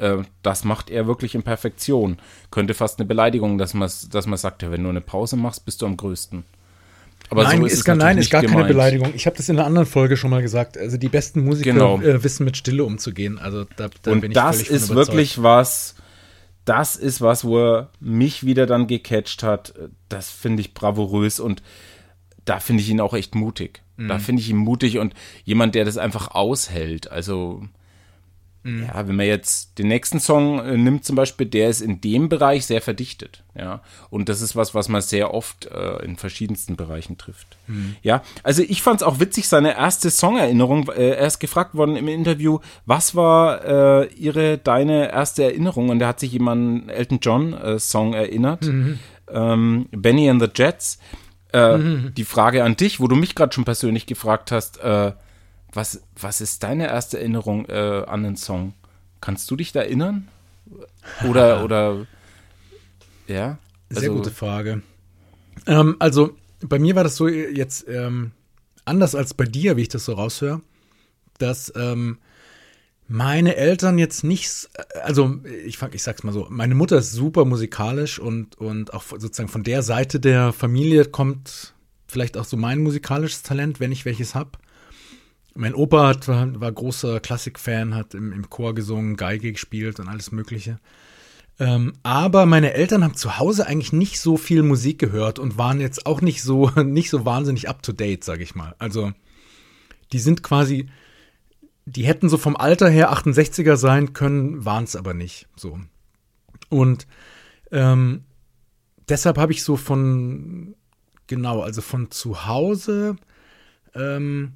[0.00, 2.18] Äh, das macht er wirklich in Perfektion.
[2.50, 5.64] Könnte fast eine Beleidigung, dass man dass man sagt, ja, wenn du eine Pause machst,
[5.64, 6.44] bist du am größten.
[7.28, 8.74] Aber nein, so ist es gar, nein, ist gar nicht keine gemeint.
[8.76, 9.12] Beleidigung.
[9.14, 10.76] Ich habe das in einer anderen Folge schon mal gesagt.
[10.76, 12.00] Also die besten Musiker Genau.
[12.00, 13.38] äh, wissen mit Stille umzugehen.
[13.38, 15.94] Also da, da bin Und ich das ist wirklich was,
[16.64, 19.74] das ist was, wo er mich wieder dann gecatcht hat.
[20.08, 21.62] Das finde ich bravourös und
[22.46, 23.82] da finde ich ihn auch echt mutig.
[23.96, 24.20] Da Mhm.
[24.20, 27.10] finde ich ihn mutig und jemand, der das einfach aushält.
[27.12, 27.62] Also.
[28.62, 32.28] Ja, wenn man jetzt den nächsten Song äh, nimmt zum Beispiel, der ist in dem
[32.28, 33.42] Bereich sehr verdichtet.
[33.54, 37.56] Ja, und das ist was, was man sehr oft äh, in verschiedensten Bereichen trifft.
[37.68, 37.96] Mhm.
[38.02, 40.88] Ja, also ich fand es auch witzig, seine erste Songerinnerung.
[40.90, 45.88] Äh, er ist gefragt worden im Interview, was war äh, ihre, deine erste Erinnerung?
[45.88, 48.70] Und er hat sich jemanden Elton John äh, Song erinnert,
[49.32, 50.98] ähm, Benny and the Jets.
[51.52, 51.78] Äh,
[52.14, 55.12] Die Frage an dich, wo du mich gerade schon persönlich gefragt hast, äh,
[55.72, 58.74] was, was ist deine erste Erinnerung äh, an den Song?
[59.20, 60.28] Kannst du dich da erinnern?
[61.28, 62.06] Oder, oder,
[63.26, 63.58] ja?
[63.90, 64.82] Sehr Also- gute Frage.
[65.66, 68.32] Ähm, also bei mir war das so jetzt ähm,
[68.84, 70.60] anders als bei dir, wie ich das so raushöre,
[71.38, 72.18] dass ähm,
[73.08, 74.70] meine Eltern jetzt nicht, s-
[75.02, 79.02] also ich, fang- ich sag's mal so, meine Mutter ist super musikalisch und, und auch
[79.02, 81.74] sozusagen von der Seite der Familie kommt
[82.06, 84.58] vielleicht auch so mein musikalisches Talent, wenn ich welches hab.
[85.54, 90.32] Mein Opa hat, war, großer Klassikfan, hat im, im Chor gesungen, Geige gespielt und alles
[90.32, 90.78] Mögliche.
[91.58, 95.80] Ähm, aber meine Eltern haben zu Hause eigentlich nicht so viel Musik gehört und waren
[95.80, 98.74] jetzt auch nicht so, nicht so wahnsinnig up to date, sag ich mal.
[98.78, 99.12] Also,
[100.12, 100.86] die sind quasi,
[101.84, 105.48] die hätten so vom Alter her 68er sein können, waren es aber nicht.
[105.56, 105.78] So.
[106.70, 107.06] Und
[107.72, 108.24] ähm,
[109.08, 110.74] deshalb habe ich so von,
[111.26, 113.16] genau, also von zu Hause
[113.94, 114.52] ähm,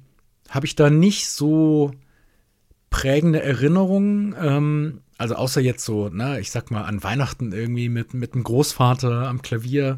[0.49, 1.91] habe ich da nicht so
[2.89, 4.35] prägende Erinnerungen.
[4.39, 8.43] Ähm, also außer jetzt so, ne, ich sag mal, an Weihnachten irgendwie mit, mit dem
[8.43, 9.97] Großvater am Klavier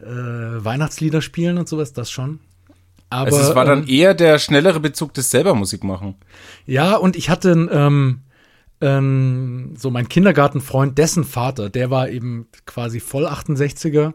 [0.00, 2.40] äh, Weihnachtslieder spielen und sowas, das schon.
[3.10, 6.16] Aber, also es war dann ähm, eher der schnellere Bezug des selber Musik machen.
[6.66, 8.20] Ja, und ich hatte ähm,
[8.80, 14.14] ähm, so mein Kindergartenfreund, dessen Vater, der war eben quasi voll 68er.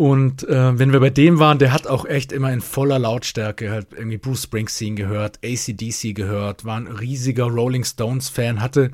[0.00, 3.70] Und äh, wenn wir bei dem waren, der hat auch echt immer in voller Lautstärke
[3.70, 8.92] halt irgendwie Bruce Springsteen gehört, ACDC gehört, war ein riesiger Rolling Stones-Fan, hatte,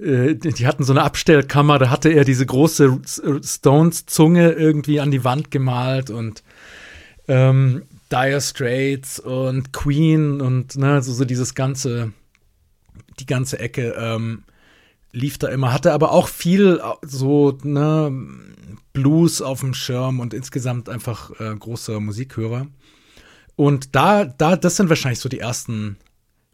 [0.00, 3.00] äh, die hatten so eine Abstellkammer, da hatte er diese große
[3.44, 6.42] Stones-Zunge irgendwie an die Wand gemalt und
[7.28, 12.12] ähm, Dire Straits und Queen und ne, so, so dieses ganze,
[13.20, 14.42] die ganze Ecke ähm,
[15.14, 18.12] lief da immer, hatte aber auch viel äh, so ne,
[18.92, 22.66] Blues auf dem Schirm und insgesamt einfach äh, großer Musikhörer.
[23.56, 25.96] Und da, da, das sind wahrscheinlich so die ersten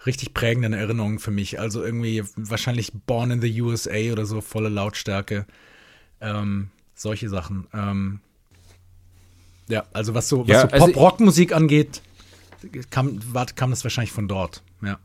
[0.04, 1.58] richtig prägenden Erinnerungen für mich.
[1.58, 5.46] Also irgendwie wahrscheinlich Born in the USA oder so, volle Lautstärke.
[6.20, 7.66] Ähm, solche Sachen.
[7.72, 8.20] Ähm,
[9.68, 12.02] ja, also was so, was Ja, so also Pop-Rock-Musik angeht,
[12.90, 14.62] kam, war, kam das wahrscheinlich von dort.
[14.82, 14.98] Ja.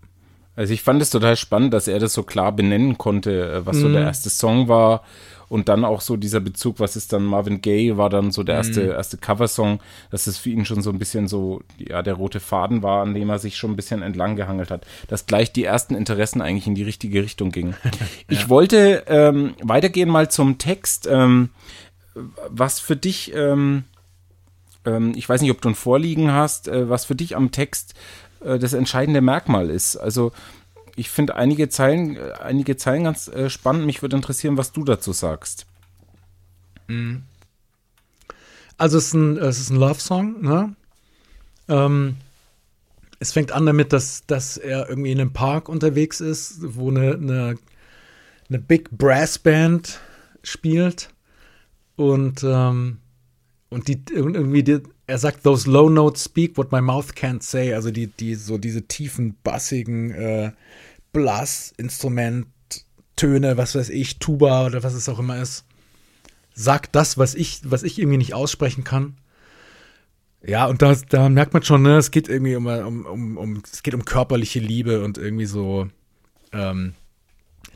[0.56, 3.78] Also ich fand es total spannend, dass er das so klar benennen konnte, äh, was
[3.78, 5.04] so der erste Song war.
[5.48, 8.56] Und dann auch so dieser Bezug, was ist dann Marvin Gaye, war dann so der
[8.56, 12.40] erste, erste Coversong, dass es für ihn schon so ein bisschen so, ja, der rote
[12.40, 15.64] Faden war, an dem er sich schon ein bisschen entlang gehangelt hat, dass gleich die
[15.64, 17.76] ersten Interessen eigentlich in die richtige Richtung gingen.
[18.28, 21.50] Ich wollte ähm, weitergehen mal zum Text, ähm,
[22.50, 23.84] was für dich, ähm,
[24.86, 27.94] ähm, ich weiß nicht, ob du ein Vorliegen hast, äh, was für dich am Text
[28.46, 29.96] äh, das entscheidende Merkmal ist.
[29.98, 30.32] Also
[30.96, 33.86] ich finde einige Zeilen, äh, einige Zeilen ganz äh, spannend.
[33.86, 35.66] Mich würde interessieren, was du dazu sagst.
[38.78, 40.76] Also es ist ein, es ist ein Love-Song, ne?
[41.68, 42.18] Ähm,
[43.20, 47.14] es fängt an damit, dass, dass er irgendwie in einem Park unterwegs ist, wo eine,
[47.14, 47.58] eine,
[48.50, 50.00] eine Big Brass Band
[50.44, 51.10] spielt.
[51.96, 53.00] Und, ähm,
[53.70, 57.74] und die irgendwie, die, er sagt, those low notes speak what my mouth can't say.
[57.74, 60.52] Also die, die, so diese tiefen, bassigen äh,
[61.14, 65.66] Blasinstrument-Töne, was weiß ich, Tuba oder was es auch immer ist
[66.56, 69.18] sagt das, was ich, was ich irgendwie nicht aussprechen kann.
[70.44, 73.64] Ja, und da, da merkt man schon, ne, es geht irgendwie um, um, um, um
[73.72, 75.88] es geht um körperliche Liebe und irgendwie so
[76.54, 76.94] ähm,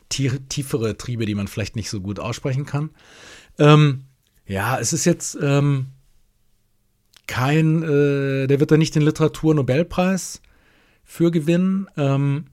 [0.08, 2.90] tief, tiefere Triebe, die man vielleicht nicht so gut aussprechen kann.
[3.58, 4.04] Ähm,
[4.46, 5.88] ja, es ist jetzt ähm,
[7.30, 10.40] kein, äh, der wird da nicht den Literaturnobelpreis
[11.04, 11.86] für gewinnen.
[11.96, 12.46] Ähm,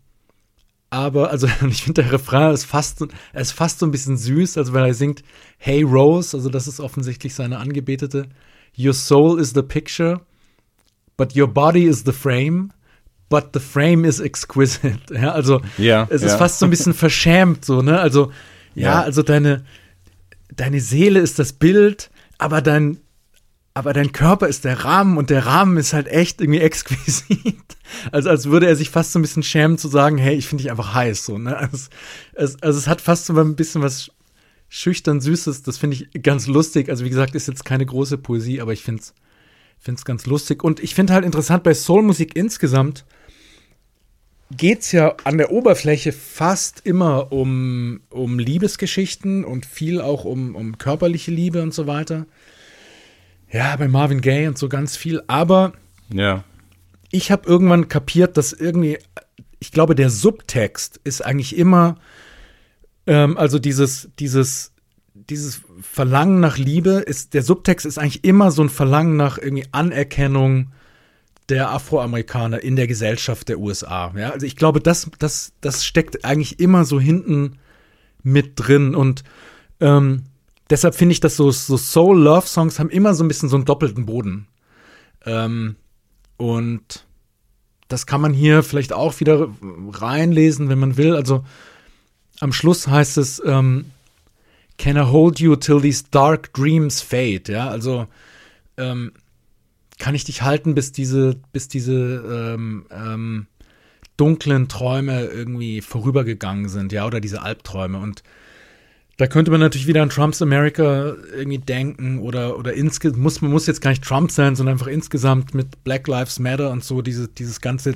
[0.89, 3.01] aber, also, ich finde, der Refrain ist fast,
[3.33, 5.23] er ist fast so ein bisschen süß, also wenn er singt,
[5.57, 8.27] Hey Rose, also das ist offensichtlich seine Angebetete.
[8.77, 10.21] Your soul is the picture,
[11.17, 12.69] but your body is the frame,
[13.29, 14.99] but the frame is exquisite.
[15.11, 16.37] Ja, also, Ja, es ist ja.
[16.37, 17.99] fast so ein bisschen verschämt, so, ne?
[17.99, 18.31] Also,
[18.75, 19.01] ja, Ja.
[19.01, 19.65] also deine,
[20.55, 22.97] deine Seele ist das Bild, aber dein,
[23.77, 27.55] aber dein Körper ist der Rahmen und der Rahmen ist halt echt irgendwie exquisit.
[28.11, 30.63] Also als würde er sich fast so ein bisschen schämen zu sagen, hey, ich finde
[30.63, 31.23] dich einfach heiß.
[31.23, 31.55] So, ne?
[31.55, 31.87] also,
[32.33, 34.11] es, also es hat fast so ein bisschen was
[34.67, 35.61] schüchtern Süßes.
[35.61, 36.89] Das finde ich ganz lustig.
[36.89, 39.13] Also wie gesagt, ist jetzt keine große Poesie, aber ich finde es
[39.79, 40.63] finde es ganz lustig.
[40.63, 43.05] Und ich finde halt interessant bei Soulmusik insgesamt
[44.49, 50.55] geht es ja an der Oberfläche fast immer um, um Liebesgeschichten und viel auch um,
[50.55, 52.25] um körperliche Liebe und so weiter.
[53.51, 55.21] Ja, bei Marvin Gaye und so ganz viel.
[55.27, 55.73] Aber
[56.11, 56.43] Ja.
[57.11, 58.97] ich habe irgendwann kapiert, dass irgendwie,
[59.59, 61.95] ich glaube, der Subtext ist eigentlich immer,
[63.05, 64.73] ähm, also dieses, dieses,
[65.13, 69.65] dieses Verlangen nach Liebe ist, der Subtext ist eigentlich immer so ein Verlangen nach irgendwie
[69.71, 70.71] Anerkennung
[71.49, 74.13] der Afroamerikaner in der Gesellschaft der USA.
[74.17, 77.57] Ja, also ich glaube, das, das, das steckt eigentlich immer so hinten
[78.21, 79.23] mit drin und
[79.79, 80.23] ähm,
[80.69, 84.05] deshalb finde ich, dass so, so Soul-Love-Songs haben immer so ein bisschen so einen doppelten
[84.05, 84.47] Boden.
[85.25, 85.75] Ähm,
[86.37, 87.05] und
[87.87, 89.49] das kann man hier vielleicht auch wieder
[89.91, 91.15] reinlesen, wenn man will.
[91.15, 91.43] Also
[92.39, 93.85] am Schluss heißt es, ähm,
[94.77, 97.51] Can I hold you till these dark dreams fade?
[97.51, 98.07] Ja, also
[98.77, 99.11] ähm,
[99.97, 103.47] kann ich dich halten, bis diese, bis diese ähm, ähm,
[104.17, 107.97] dunklen Träume irgendwie vorübergegangen sind, ja, oder diese Albträume.
[107.97, 108.21] Und
[109.17, 113.51] da könnte man natürlich wieder an Trumps America irgendwie denken oder, oder insge muss, man
[113.51, 117.01] muss jetzt gar nicht Trump sein, sondern einfach insgesamt mit Black Lives Matter und so,
[117.01, 117.95] diese, dieses ganze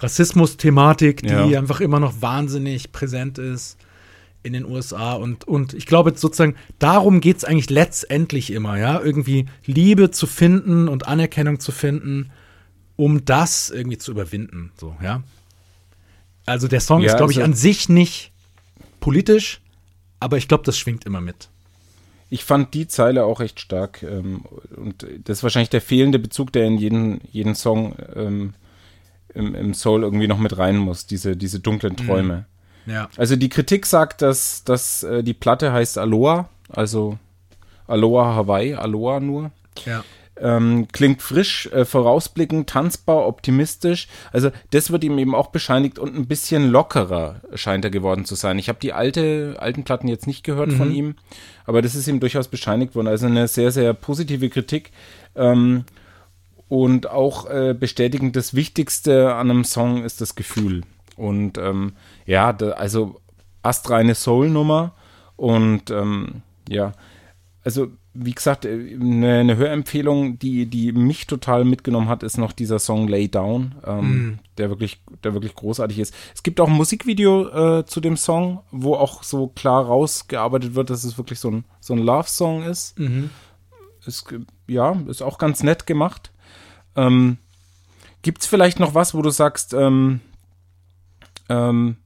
[0.00, 1.58] Rassismus-Thematik, die Ja.
[1.58, 3.76] einfach immer noch wahnsinnig präsent ist
[4.42, 5.14] in den USA.
[5.14, 10.26] Und, und ich glaube sozusagen, darum geht es eigentlich letztendlich immer, ja, irgendwie Liebe zu
[10.26, 12.30] finden und Anerkennung zu finden,
[12.96, 15.22] um das irgendwie zu überwinden, so, ja.
[16.46, 18.32] Also der Song Ja, ist, glaube ich, also- an sich nicht
[19.00, 19.60] politisch,
[20.20, 21.48] aber ich glaube, das schwingt immer mit.
[22.30, 24.02] ich fand die Zeile auch echt stark.
[24.02, 24.44] Ähm,
[24.76, 28.54] und das ist wahrscheinlich der fehlende Bezug, der in jeden, jeden Song ähm,
[29.34, 32.46] im, im Soul irgendwie noch mit rein muss, diese, diese dunklen Träume.
[32.86, 33.08] Ja.
[33.16, 37.18] Also die Kritik sagt, dass, dass äh, die Platte heißt Aloha, also
[37.86, 39.50] Aloha Hawaii, Aloha nur.
[39.84, 40.04] Ja.
[40.40, 44.08] Ähm, klingt frisch, äh, vorausblickend, tanzbar, optimistisch.
[44.32, 48.34] Also das wird ihm eben auch bescheinigt und ein bisschen lockerer scheint er geworden zu
[48.34, 48.58] sein.
[48.58, 51.14] Ich habe die alte, alten Platten jetzt nicht gehört von ihm,
[51.66, 53.08] aber das ist ihm durchaus bescheinigt worden.
[53.08, 54.90] Also eine sehr, sehr positive Kritik.
[55.34, 55.84] Ähm,
[56.68, 60.82] und auch äh, bestätigend, das Wichtigste an einem Song ist das Gefühl.
[61.16, 61.94] Und ähm,
[62.26, 63.20] ja, da, also
[63.62, 64.94] astreine Soul-Nummer
[65.36, 66.92] und ähm, ja,
[67.64, 72.52] also wie gesagt, äh, eine, eine Hörempfehlung, die, die mich total mitgenommen hat, ist noch
[72.52, 76.14] dieser Song Lay Down, ähm, der wirklich, der wirklich großartig ist.
[76.34, 80.90] Es gibt auch ein Musikvideo äh, zu dem Song, wo auch so klar rausgearbeitet wird,
[80.90, 82.98] dass es wirklich so ein, so ein Love-Song ist.
[84.06, 86.30] Ist, ge- ja, ist auch ganz nett gemacht.
[86.96, 87.38] Ähm,
[88.22, 90.20] Gibt es vielleicht noch was, wo du sagst, ähm,
[91.48, 91.96] ähm,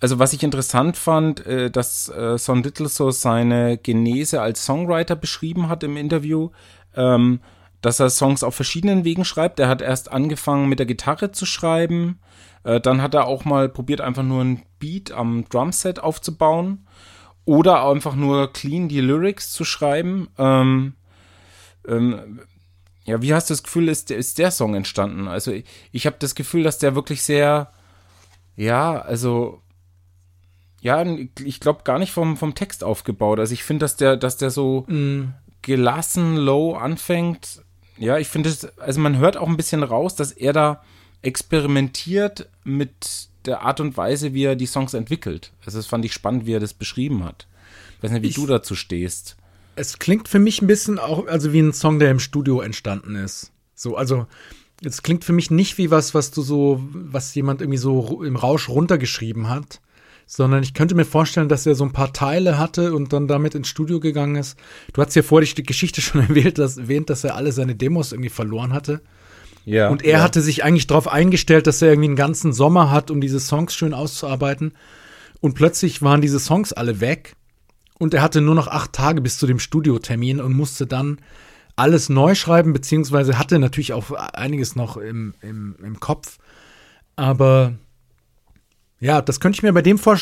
[0.00, 5.16] also was ich interessant fand, äh, dass äh, Son Little so seine Genese als Songwriter
[5.16, 6.50] beschrieben hat im Interview,
[6.94, 7.40] ähm,
[7.80, 9.60] dass er Songs auf verschiedenen Wegen schreibt.
[9.60, 12.20] Er hat erst angefangen mit der Gitarre zu schreiben,
[12.64, 16.86] äh, dann hat er auch mal probiert, einfach nur ein Beat am Drumset aufzubauen
[17.44, 20.28] oder einfach nur clean die Lyrics zu schreiben.
[20.38, 20.94] Ähm,
[21.86, 22.40] ähm,
[23.04, 25.28] ja, wie hast du das Gefühl, ist, der- ist der Song entstanden?
[25.28, 27.72] Also ich, ich habe das Gefühl, dass der wirklich sehr,
[28.54, 29.62] ja, also
[30.80, 31.04] ja,
[31.44, 33.38] ich glaube gar nicht vom, vom Text aufgebaut.
[33.40, 34.86] Also ich finde, dass der, dass der so
[35.62, 37.62] gelassen, low anfängt.
[37.98, 40.82] Ja, ich finde es, also man hört auch ein bisschen raus, dass er da
[41.22, 45.52] experimentiert mit der Art und Weise, wie er die Songs entwickelt.
[45.64, 47.46] Also das fand ich spannend, wie er das beschrieben hat.
[47.96, 49.36] Ich weiß nicht, wie Ich- du dazu stehst.
[49.74, 53.14] Es klingt für mich ein bisschen auch, also wie ein Song, der im Studio entstanden
[53.14, 53.52] ist.
[53.76, 54.26] So, also
[54.84, 58.34] es klingt für mich nicht wie was, was du so, was jemand irgendwie so im
[58.36, 59.80] Rausch runtergeschrieben hat,
[60.30, 63.54] sondern ich könnte mir vorstellen, dass er so ein paar Teile hatte und dann damit
[63.54, 64.58] ins Studio gegangen ist.
[64.92, 68.12] Du hast ja vorher die Geschichte schon erwähnt, dass, erwähnt, dass er alle seine Demos
[68.12, 69.00] irgendwie verloren hatte.
[69.64, 69.88] Ja.
[69.88, 70.22] Und er ja.
[70.22, 73.74] hatte sich eigentlich darauf eingestellt, dass er irgendwie einen ganzen Sommer hat, um diese Songs
[73.74, 74.74] schön auszuarbeiten.
[75.40, 77.34] Und plötzlich waren diese Songs alle weg.
[77.98, 81.20] Und er hatte nur noch acht Tage bis zu dem Studiotermin und musste dann
[81.74, 86.38] alles neu schreiben, beziehungsweise hatte natürlich auch einiges noch im, im, im Kopf.
[87.16, 87.74] Aber
[89.00, 90.18] ja, das könnte ich mir bei dem Vor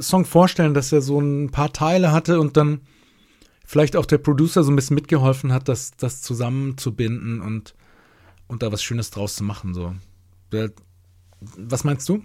[0.00, 2.82] Song vorstellen, dass er so ein paar Teile hatte und dann
[3.64, 7.74] vielleicht auch der Producer so ein bisschen mitgeholfen hat, das, das zusammenzubinden und,
[8.46, 9.74] und da was Schönes draus zu machen.
[9.74, 9.94] So.
[11.56, 12.22] Was meinst du?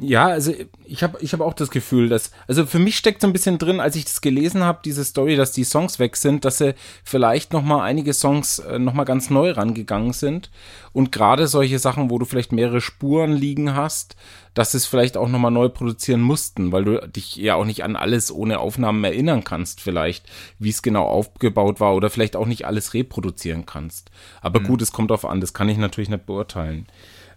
[0.00, 3.26] Ja, also ich habe ich hab auch das Gefühl, dass, also für mich steckt so
[3.26, 6.44] ein bisschen drin, als ich das gelesen habe, diese Story, dass die Songs weg sind,
[6.44, 10.50] dass sie vielleicht noch mal einige Songs äh, noch mal ganz neu rangegangen sind
[10.92, 14.14] und gerade solche Sachen, wo du vielleicht mehrere Spuren liegen hast,
[14.54, 17.64] dass sie es vielleicht auch noch mal neu produzieren mussten, weil du dich ja auch
[17.64, 20.26] nicht an alles ohne Aufnahmen erinnern kannst, vielleicht,
[20.60, 24.12] wie es genau aufgebaut war oder vielleicht auch nicht alles reproduzieren kannst.
[24.42, 26.86] Aber gut, es kommt drauf an, das kann ich natürlich nicht beurteilen.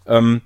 [0.05, 0.41] Ähm,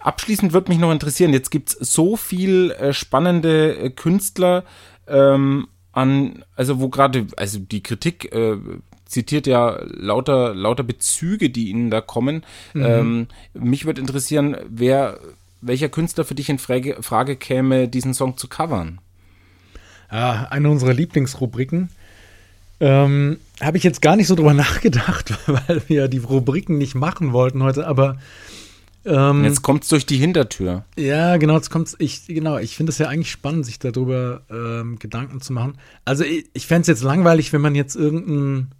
[0.00, 4.64] abschließend wird mich noch interessieren, jetzt gibt's so viel äh, spannende äh, Künstler
[5.06, 8.56] ähm, an, also wo gerade, also die Kritik äh,
[9.04, 12.44] zitiert ja lauter, lauter Bezüge, die ihnen da kommen.
[12.74, 15.18] Ähm, mich würde interessieren, wer,
[15.60, 19.00] welcher Künstler für dich in Frage, Frage käme, diesen Song zu covern?
[20.10, 21.90] Ja, eine unserer Lieblingsrubriken.
[22.80, 26.94] Ähm, Habe ich jetzt gar nicht so drüber nachgedacht, weil wir ja die Rubriken nicht
[26.94, 28.18] machen wollten heute, aber
[29.04, 30.84] ähm, Jetzt kommt's durch die Hintertür.
[30.96, 31.96] Ja, genau, jetzt kommt's.
[31.98, 35.78] Ich, genau, ich finde es ja eigentlich spannend, sich darüber ähm, Gedanken zu machen.
[36.04, 38.74] Also ich, ich fände es jetzt langweilig, wenn man jetzt irgendeinen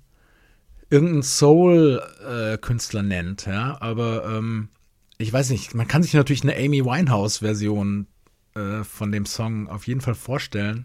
[0.91, 3.79] irgendein Soul-Künstler nennt, ja.
[3.81, 4.69] Aber ähm,
[5.17, 8.07] ich weiß nicht, man kann sich natürlich eine Amy Winehouse-Version
[8.55, 10.85] äh, von dem Song auf jeden Fall vorstellen.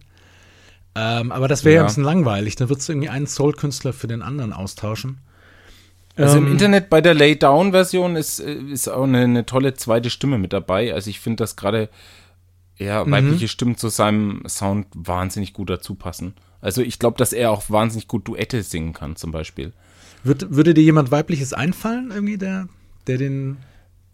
[0.95, 1.81] Ähm, aber das wäre ja.
[1.81, 1.83] Ja.
[1.83, 2.55] ein bisschen langweilig.
[2.55, 5.19] Da würdest du irgendwie einen Soul-Künstler für den anderen austauschen.
[6.17, 10.09] Also im Ähm, Internet bei der Lay-Down-Version ist, äh, ist auch eine, eine tolle zweite
[10.09, 10.93] Stimme mit dabei.
[10.93, 11.89] Also ich finde, dass gerade
[12.77, 13.11] ja, Mhm.
[13.11, 16.33] weibliche Stimmen zu seinem Sound wahnsinnig gut dazu passen.
[16.61, 19.73] Also ich glaube, dass er auch wahnsinnig gut Duette singen kann, zum Beispiel.
[20.23, 22.67] Würd, würde dir jemand weibliches einfallen, irgendwie, der,
[23.07, 23.57] der, den,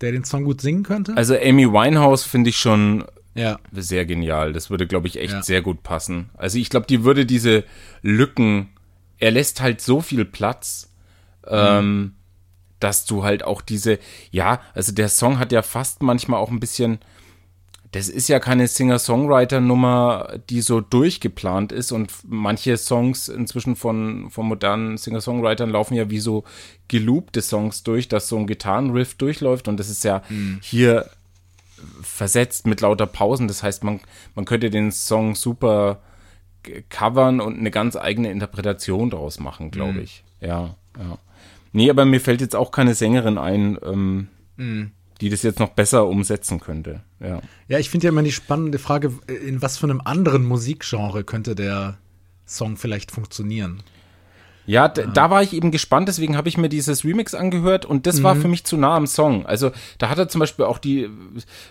[0.01, 1.15] der den Song gut singen könnte?
[1.17, 3.03] Also Amy Winehouse finde ich schon
[3.35, 3.59] ja.
[3.71, 4.53] sehr genial.
[4.53, 5.41] Das würde, glaube ich, echt Ja.
[5.43, 6.29] sehr gut passen.
[6.35, 7.63] Also ich glaube, die würde diese
[8.01, 8.69] Lücken,
[9.17, 10.89] er lässt halt so viel Platz,
[11.47, 12.15] ähm,
[12.79, 13.99] dass du halt auch diese,
[14.31, 16.99] ja, also der Song hat ja fast manchmal auch ein bisschen
[17.91, 24.47] das ist ja keine Singer-Songwriter-Nummer, die so durchgeplant ist und manche Songs inzwischen von, von
[24.47, 26.43] modernen Singer-Songwritern laufen ja wie so
[26.87, 30.57] geloopte Songs durch, dass so ein Gitarrenriff durchläuft und das ist ja Mhm.
[30.63, 31.07] hier
[32.01, 33.47] versetzt mit lauter Pausen.
[33.47, 33.99] Das heißt, man,
[34.33, 36.01] man könnte den Song super
[36.89, 40.23] covern und eine ganz eigene Interpretation daraus machen, glaube ich.
[40.39, 41.17] Ja, ja.
[41.73, 44.27] Nee, aber mir fällt jetzt auch keine Sängerin ein, ähm,
[45.21, 47.01] die das jetzt noch besser umsetzen könnte.
[47.19, 47.41] Ja.
[47.67, 49.11] Ja, ich finde ja immer die spannende Frage,
[49.45, 51.97] in was für einem anderen Musikgenre könnte der
[52.45, 53.81] Song vielleicht funktionieren?
[54.65, 58.05] Ja, d- da war ich eben gespannt, deswegen habe ich mir dieses Remix angehört und
[58.05, 59.45] das war für mich zu nah am Song.
[59.45, 61.09] Also da hat er zum Beispiel auch die,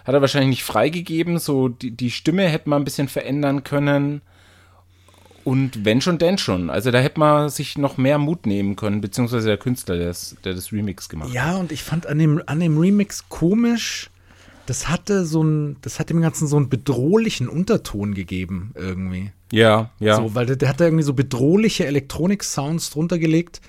[0.04, 4.20] hat er wahrscheinlich nicht freigegeben, so die, die Stimme hätte man ein bisschen verändern können.
[5.44, 6.70] Und wenn schon, denn schon.
[6.70, 10.36] Also da hätte man sich noch mehr Mut nehmen können, beziehungsweise der Künstler, der das,
[10.44, 11.34] der das Remix gemacht hat.
[11.34, 14.10] Ja, und ich fand an dem, an dem Remix komisch,
[14.66, 19.32] das hatte so ein, das hat dem Ganzen so einen bedrohlichen Unterton gegeben, irgendwie.
[19.50, 20.16] Ja, ja.
[20.16, 23.60] So, weil der, der hat da irgendwie so bedrohliche Elektronik-Sounds drunter gelegt.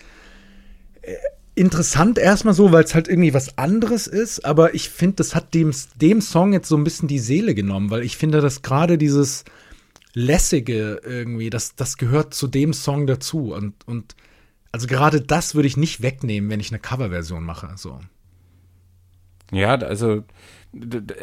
[1.01, 1.15] Äh,
[1.55, 5.53] Interessant erstmal so, weil es halt irgendwie was anderes ist, aber ich finde, das hat
[5.53, 5.71] dem,
[6.01, 9.43] dem Song jetzt so ein bisschen die Seele genommen, weil ich finde, dass gerade dieses
[10.13, 13.53] Lässige irgendwie, das, das gehört zu dem Song dazu.
[13.53, 14.15] Und, und
[14.71, 17.71] also gerade das würde ich nicht wegnehmen, wenn ich eine Coverversion mache.
[17.75, 17.99] So.
[19.51, 20.23] Ja, also,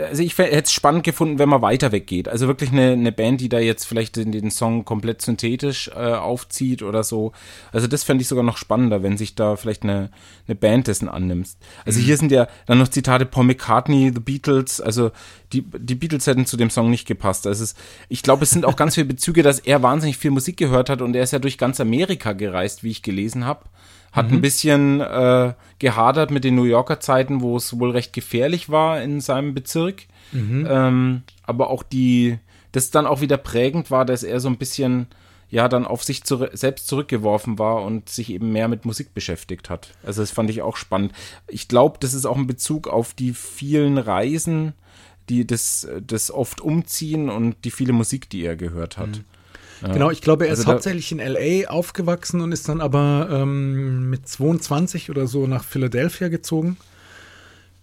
[0.08, 2.28] also ich hätte es spannend gefunden, wenn man weiter weggeht.
[2.28, 6.12] Also wirklich eine, eine Band, die da jetzt vielleicht den, den Song komplett synthetisch äh,
[6.12, 7.32] aufzieht oder so.
[7.72, 10.10] Also das fände ich sogar noch spannender, wenn sich da vielleicht eine,
[10.46, 11.58] eine Band dessen annimmst.
[11.84, 14.80] Also hier sind ja dann noch Zitate Paul McCartney, The Beatles.
[14.80, 15.10] Also
[15.52, 17.46] die, die Beatles hätten zu dem Song nicht gepasst.
[17.46, 17.74] Also es
[18.08, 21.02] ich glaube, es sind auch ganz viele Bezüge, dass er wahnsinnig viel Musik gehört hat
[21.02, 23.64] und er ist ja durch ganz Amerika gereist, wie ich gelesen habe.
[24.12, 28.68] Hat ein bisschen äh, gehadert mit den New Yorker Zeiten, wo es wohl recht gefährlich
[28.68, 30.06] war in seinem Bezirk.
[30.68, 32.38] Ähm, aber auch die,
[32.72, 35.06] das dann auch wieder prägend war, dass er so ein bisschen
[35.48, 39.68] ja dann auf sich zurü- selbst zurückgeworfen war und sich eben mehr mit Musik beschäftigt
[39.70, 39.90] hat.
[40.04, 41.12] Also das fand ich auch spannend.
[41.48, 44.74] Ich glaube, das ist auch ein Bezug auf die vielen Reisen,
[45.28, 49.20] die das, das oft umziehen und die viele Musik, die er gehört hat.
[49.82, 54.10] Genau, ich glaube, er Also ist hauptsächlich in LA aufgewachsen und ist dann aber ähm,
[54.10, 56.76] mit 22 oder so nach Philadelphia gezogen,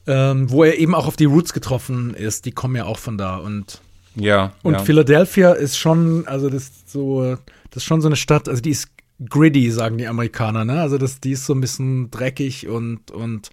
[0.06, 2.46] ähm, wo er eben auch auf die Roots getroffen ist.
[2.46, 3.82] Die kommen ja auch von da und
[4.16, 4.54] Ja.
[4.64, 4.80] und ja.
[4.80, 7.38] Philadelphia ist schon, also das ist so,
[7.72, 8.90] das ist schon so eine Stadt, also die ist
[9.28, 10.80] gritty, sagen die Amerikaner, ne?
[10.82, 13.50] Also das, die ist so ein bisschen dreckig und und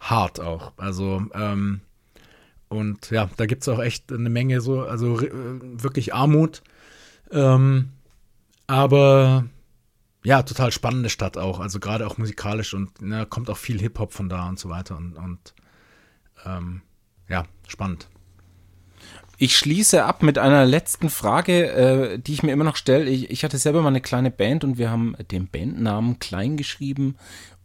[0.00, 0.72] hart auch.
[0.76, 1.80] Also ähm,
[2.68, 6.62] und ja, da gibt's auch echt eine Menge so, also äh, wirklich Armut.
[7.30, 7.90] Ähm,
[8.66, 9.44] aber
[10.24, 14.12] ja, total spannende Stadt auch, also gerade auch musikalisch und ne, kommt auch viel Hip-Hop
[14.12, 15.54] von da und so weiter und, und
[16.44, 16.82] ähm,
[17.28, 18.08] ja, spannend.
[19.38, 23.08] Ich schließe ab mit einer letzten Frage, äh, die ich mir immer noch stelle.
[23.08, 27.16] Ich, ich hatte selber mal eine kleine Band und wir haben den Bandnamen klein geschrieben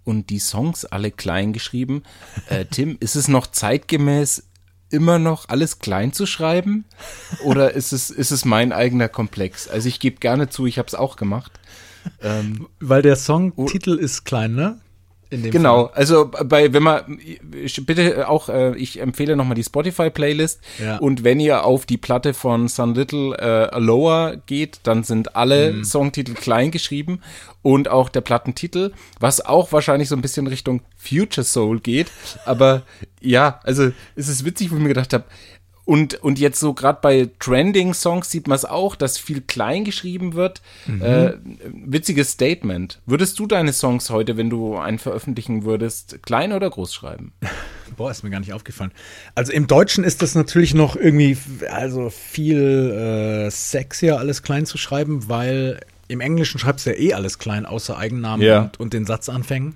[0.03, 2.03] und die Songs alle klein geschrieben.
[2.49, 4.51] Äh, Tim, ist es noch zeitgemäß,
[4.92, 6.86] immer noch alles klein zu schreiben?
[7.44, 9.68] Oder ist es, ist es mein eigener Komplex?
[9.68, 11.52] Also ich gebe gerne zu, ich habe es auch gemacht.
[12.22, 14.80] Ähm, Weil der Songtitel ist klein, ne?
[15.32, 17.20] In dem Genau, also bei, wenn man,
[17.64, 20.98] ich- bitte auch, äh, ich empfehle nochmal die Spotify-Playlist Ja.
[20.98, 25.72] und wenn ihr auf die Platte von Sun Little äh, Lower geht, dann sind alle
[25.72, 25.84] Mhm.
[25.86, 27.22] Songtitel klein geschrieben
[27.62, 32.08] und auch der Plattentitel, was auch wahrscheinlich so ein bisschen Richtung Future Soul geht,
[32.46, 32.84] aber
[33.22, 35.24] ja, also es ist witzig, wo ich mir gedacht habe,
[35.92, 40.36] und, und jetzt so gerade bei Trending-Songs sieht man es auch, dass viel klein geschrieben
[40.36, 40.62] wird.
[41.02, 41.34] Äh,
[41.86, 43.02] witziges Statement.
[43.06, 47.34] Würdest du deine Songs heute, wenn du einen veröffentlichen würdest, klein oder groß schreiben?
[47.98, 48.94] Boah, ist mir gar nicht aufgefallen.
[49.36, 51.38] Also im Deutschen ist das natürlich noch irgendwie,
[51.70, 52.92] also viel
[53.48, 57.66] äh, sexier, alles klein zu schreiben, weil im Englischen schreibst du ja eh alles klein,
[57.66, 58.62] außer Eigennamen Ja.
[58.62, 59.74] und, und den Satzanfängen.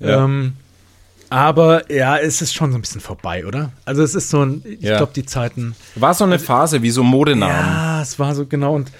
[0.00, 0.24] Ja.
[0.24, 0.54] Ähm,
[1.30, 3.72] aber ja, es ist schon so ein bisschen vorbei, oder?
[3.84, 4.96] Also es ist so ein, ich Ja.
[4.98, 5.74] glaube, die Zeiten.
[5.94, 7.54] War so eine Phase wie so Modenamen.
[7.56, 8.90] Ja, es war so genau und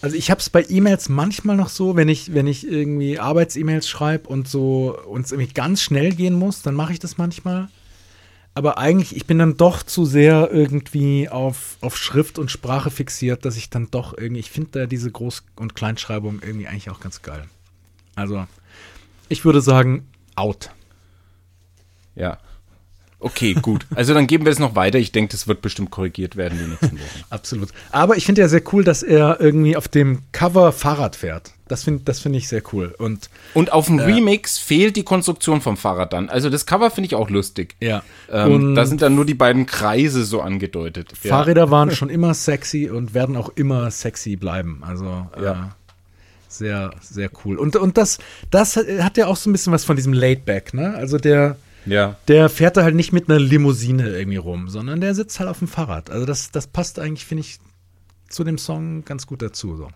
[0.00, 3.88] also ich habe es bei E-Mails manchmal noch so, wenn ich wenn ich irgendwie Arbeits-E-Mails
[3.88, 7.68] schreibe und so und es irgendwie ganz schnell gehen muss, dann mache ich das manchmal.
[8.54, 13.44] Aber eigentlich, ich bin dann doch zu sehr irgendwie auf, auf Schrift und Sprache fixiert,
[13.44, 16.98] dass ich dann doch irgendwie, ich finde da diese Groß- und Kleinschreibung irgendwie eigentlich auch
[16.98, 17.44] ganz geil.
[18.16, 18.46] Also,
[19.28, 20.70] ich würde sagen, out.
[22.18, 22.38] Ja.
[23.20, 23.84] Okay, gut.
[23.96, 24.96] Also dann geben wir es noch weiter.
[24.98, 27.24] Ich denke, das wird bestimmt korrigiert werden die nächsten Wochen.
[27.30, 27.70] Absolut.
[27.90, 31.50] Aber ich finde ja sehr cool, dass er irgendwie auf dem Cover Fahrrad fährt.
[31.66, 32.94] Das finde das find ich sehr cool.
[32.96, 36.28] Und Und auf dem Remix fehlt die Konstruktion vom Fahrrad dann.
[36.28, 37.74] Also das Cover finde ich auch lustig.
[37.80, 41.12] ja, Ähm, und da sind dann nur die beiden Kreise so angedeutet.
[41.24, 41.30] Ja.
[41.30, 44.82] Fahrräder waren schon immer sexy und werden auch immer sexy bleiben.
[44.86, 45.52] Also Ja.
[45.52, 45.56] äh,
[46.48, 47.58] sehr, sehr cool.
[47.58, 48.18] Und, und das,
[48.52, 50.94] das hat ja auch so ein bisschen was von diesem Laidback, ne?
[50.94, 51.56] Also der,
[51.86, 52.16] Ja.
[52.28, 55.58] der fährt da halt nicht mit einer Limousine irgendwie rum, sondern der sitzt halt auf
[55.58, 56.10] dem Fahrrad.
[56.10, 57.58] Also das, das passt eigentlich, finde ich,
[58.28, 59.76] zu dem Song ganz gut dazu.
[59.76, 59.88] So.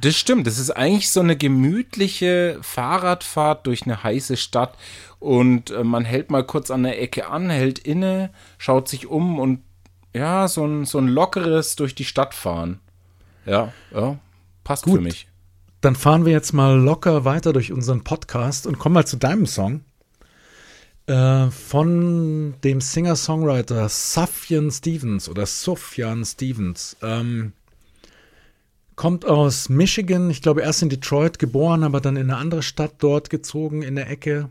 [0.00, 0.46] Das stimmt.
[0.46, 4.76] Das ist eigentlich so eine gemütliche Fahrradfahrt durch eine heiße Stadt
[5.18, 9.38] und äh, man hält mal kurz an der Ecke an, hält inne, schaut sich um
[9.38, 9.62] und
[10.14, 12.80] ja, so ein, so ein lockeres durch die Stadt fahren.
[13.46, 14.18] Ja, ja,
[14.64, 14.96] passt Gut.
[14.96, 15.28] für mich.
[15.80, 19.46] Dann fahren wir jetzt mal locker weiter durch unseren Podcast und kommen mal zu deinem
[19.46, 19.82] Song.
[21.08, 26.98] Äh, von dem Singer-Songwriter Sufjan Stevens oder Sufjan Stevens.
[27.02, 27.52] Ähm,
[28.94, 32.94] kommt aus Michigan, ich glaube erst in Detroit geboren, aber dann in eine andere Stadt
[32.98, 34.50] dort gezogen in der Ecke.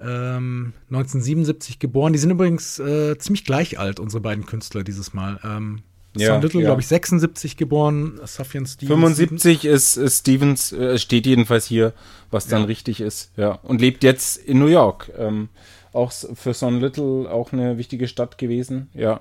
[0.00, 2.12] Ähm, 1977 geboren.
[2.12, 5.38] Die sind übrigens äh, ziemlich gleich alt, unsere beiden Künstler dieses Mal.
[5.44, 5.82] Ähm,
[6.16, 6.66] Ja, Son Little, ja.
[6.68, 8.88] glaube ich, 76 geboren, Sufjan Stevens.
[8.90, 11.92] 75 ist, ist Stevens, äh, steht jedenfalls hier,
[12.30, 12.66] was dann Ja.
[12.66, 13.52] richtig ist, ja.
[13.52, 15.12] Und lebt jetzt in New York.
[15.16, 15.48] Ähm,
[15.96, 19.20] auch für Son Little auch eine wichtige Stadt gewesen, ja.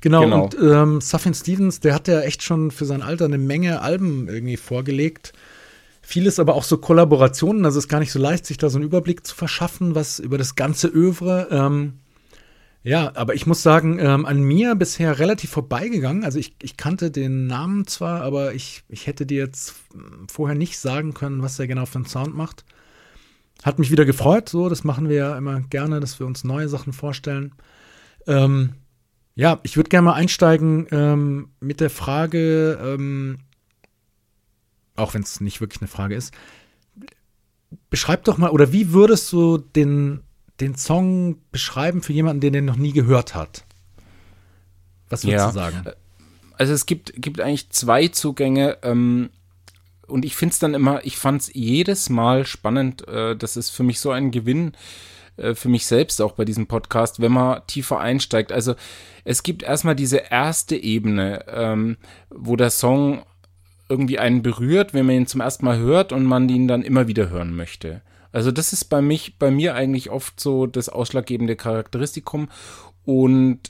[0.00, 0.44] Genau, Genau.
[0.44, 4.28] und ähm, Sufjan Stevens, der hat ja echt schon für sein Alter eine Menge Alben
[4.28, 5.32] irgendwie vorgelegt.
[6.02, 8.78] Vieles aber auch so Kollaborationen, also es ist gar nicht so leicht, sich da so
[8.78, 11.48] einen Überblick zu verschaffen, was über das ganze Övre.
[11.50, 11.94] Ähm,
[12.84, 16.22] ja, aber ich muss sagen, ähm, an mir bisher relativ vorbeigegangen.
[16.22, 20.56] Also ich, ich kannte den Namen zwar, aber ich, ich hätte dir jetzt mm, vorher
[20.56, 22.64] nicht sagen können, was er genau für einen Sound macht.
[23.64, 26.68] Hat mich wieder gefreut, so, das machen wir ja immer gerne, dass wir uns neue
[26.68, 27.54] Sachen vorstellen.
[28.26, 28.74] Ähm,
[29.34, 33.38] ja, ich würde gerne mal einsteigen ähm, mit der Frage, ähm,
[34.94, 36.32] auch wenn es nicht wirklich eine Frage ist.
[37.90, 40.22] Beschreib doch mal, oder wie würdest du den,
[40.60, 43.64] den Song beschreiben für jemanden, der den noch nie gehört hat?
[45.08, 45.48] Was würdest Ja.
[45.48, 45.84] du sagen?
[46.58, 49.30] Also es gibt, gibt eigentlich zwei Zugänge ähm,
[50.06, 53.06] und ich finde es dann immer, ich fand es jedes Mal spannend.
[53.08, 54.72] Äh, das ist für mich so ein Gewinn
[55.36, 58.52] äh, für mich selbst auch bei diesem Podcast, wenn man tiefer einsteigt.
[58.52, 58.74] Also
[59.24, 61.96] es gibt erstmal diese erste Ebene, ähm,
[62.30, 63.22] wo der Song
[63.88, 67.06] irgendwie einen berührt, wenn man ihn zum ersten Mal hört und man ihn dann immer
[67.06, 68.02] wieder hören möchte.
[68.32, 72.48] Also das ist bei mich, bei mir eigentlich oft so das ausschlaggebende Charakteristikum
[73.04, 73.60] und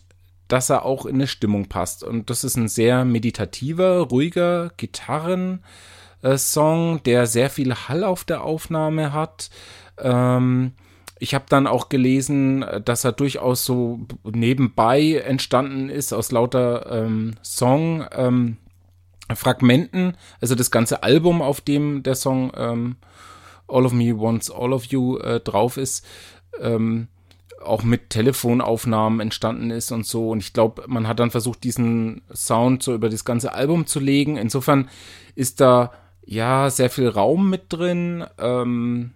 [0.49, 2.03] dass er auch in eine Stimmung passt.
[2.03, 4.71] Und das ist ein sehr meditativer, ruhiger
[6.27, 9.51] Gitarren-Song, der sehr viel Hall auf der Aufnahme hat.
[9.99, 10.73] Ähm,
[11.19, 17.35] ich habe dann auch gelesen, dass er durchaus so nebenbei entstanden ist aus lauter ähm,
[17.43, 18.05] Song.
[18.13, 18.57] Ähm,
[19.35, 22.95] Fragmenten, also das ganze Album, auf dem der Song ähm,
[23.67, 26.07] All of Me Wants All of You äh, drauf ist,
[26.61, 27.09] ähm,
[27.61, 30.31] auch mit Telefonaufnahmen entstanden ist und so.
[30.31, 33.99] Und ich glaube, man hat dann versucht, diesen Sound so über das ganze Album zu
[33.99, 34.37] legen.
[34.37, 34.89] Insofern
[35.35, 35.91] ist da
[36.27, 38.27] ja sehr viel Raum mit drin.
[38.39, 39.15] Ähm,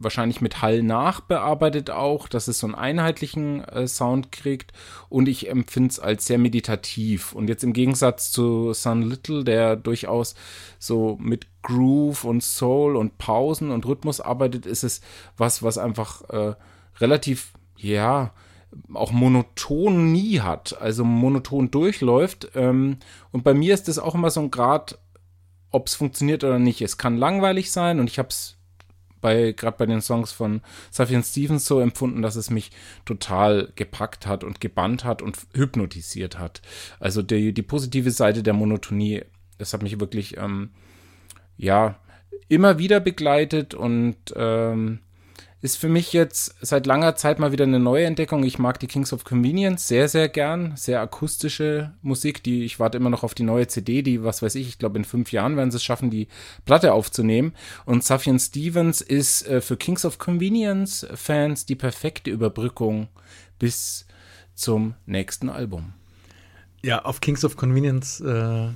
[0.00, 4.72] wahrscheinlich mit Hall nachbearbeitet auch, dass es so einen einheitlichen äh, Sound kriegt.
[5.10, 7.34] Und ich empfinde es als sehr meditativ.
[7.34, 10.34] Und jetzt im Gegensatz zu Sun Little, der durchaus
[10.78, 15.02] so mit Groove und Soul und Pausen und Rhythmus arbeitet, ist es
[15.36, 16.54] was, was einfach äh,
[16.98, 18.32] relativ, ja,
[18.94, 22.52] auch monoton nie hat, also monoton durchläuft.
[22.54, 22.98] Ähm,
[23.32, 24.98] und bei mir ist das auch immer so ein Grad,
[25.70, 26.82] ob es funktioniert oder nicht.
[26.82, 28.56] Es kann langweilig sein und ich habe es
[29.20, 32.70] bei gerade bei den Songs von Sufjan Stevens so empfunden, dass es mich
[33.04, 36.62] total gepackt hat und gebannt hat und hypnotisiert hat.
[36.98, 39.22] Also die, die positive Seite der Monotonie,
[39.58, 40.70] das hat mich wirklich ähm,
[41.56, 41.96] ja
[42.48, 45.00] immer wieder begleitet und ähm,
[45.62, 48.44] ist für mich jetzt seit langer Zeit mal wieder eine neue Entdeckung.
[48.44, 50.72] Ich mag die Kings of Convenience sehr, sehr gern.
[50.76, 54.54] Sehr akustische Musik, die ich warte immer noch auf die neue CD, die, was weiß
[54.54, 56.28] ich, ich glaube in fünf Jahren werden sie es schaffen, die
[56.64, 57.52] Platte aufzunehmen.
[57.84, 63.08] Und Sufjan Stevens ist äh, für Kings of Convenience Fans die perfekte Überbrückung
[63.58, 64.06] bis
[64.54, 65.92] zum nächsten Album.
[66.82, 68.68] Ja, auf Kings of Convenience, äh,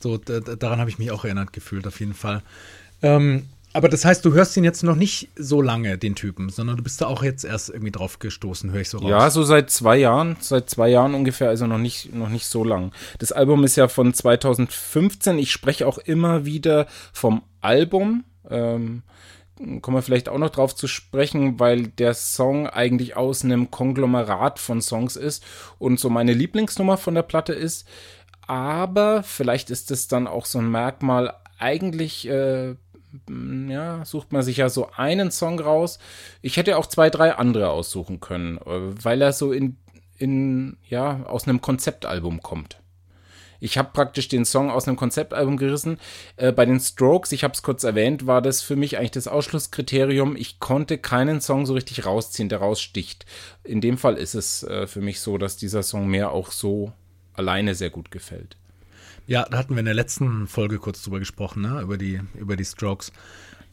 [0.00, 2.42] so da, da- daran habe ich mich auch erinnert gefühlt, auf jeden Fall.
[3.02, 3.44] Ähm,
[3.78, 6.82] aber das heißt, du hörst ihn jetzt noch nicht so lange, den Typen, sondern du
[6.82, 9.08] bist da auch jetzt erst irgendwie drauf gestoßen, höre ich so raus.
[9.08, 12.64] Ja, so seit zwei Jahren, seit zwei Jahren ungefähr, also noch nicht, noch nicht so
[12.64, 12.90] lang.
[13.20, 15.38] Das Album ist ja von 2015.
[15.38, 18.24] Ich spreche auch immer wieder vom Album.
[18.50, 19.04] Ähm,
[19.80, 24.58] kommen wir vielleicht auch noch drauf zu sprechen, weil der Song eigentlich aus einem Konglomerat
[24.58, 25.44] von Songs ist
[25.78, 27.86] und so meine Lieblingsnummer von der Platte ist.
[28.48, 32.74] Aber vielleicht ist es dann auch so ein Merkmal, eigentlich äh,
[33.68, 35.98] ja, sucht man sich ja so einen Song raus.
[36.42, 39.76] Ich hätte auch zwei, drei andere aussuchen können, äh, weil er so in,
[40.16, 42.78] in ja, aus einem Konzeptalbum kommt.
[43.60, 45.98] Ich habe praktisch den Song aus einem Konzeptalbum gerissen.
[46.36, 49.28] Äh, bei den Strokes, ich habe es kurz erwähnt, war das für mich eigentlich das
[49.28, 50.36] Ausschlusskriterium.
[50.36, 53.26] Ich konnte keinen Song so richtig rausziehen, der raussticht.
[53.64, 56.92] In dem Fall ist es äh, für mich so, dass dieser Song mir auch so
[57.32, 58.56] alleine sehr gut gefällt.
[59.28, 61.82] Ja, da hatten wir in der letzten Folge kurz drüber gesprochen, ne?
[61.82, 63.12] über, die, über die Strokes.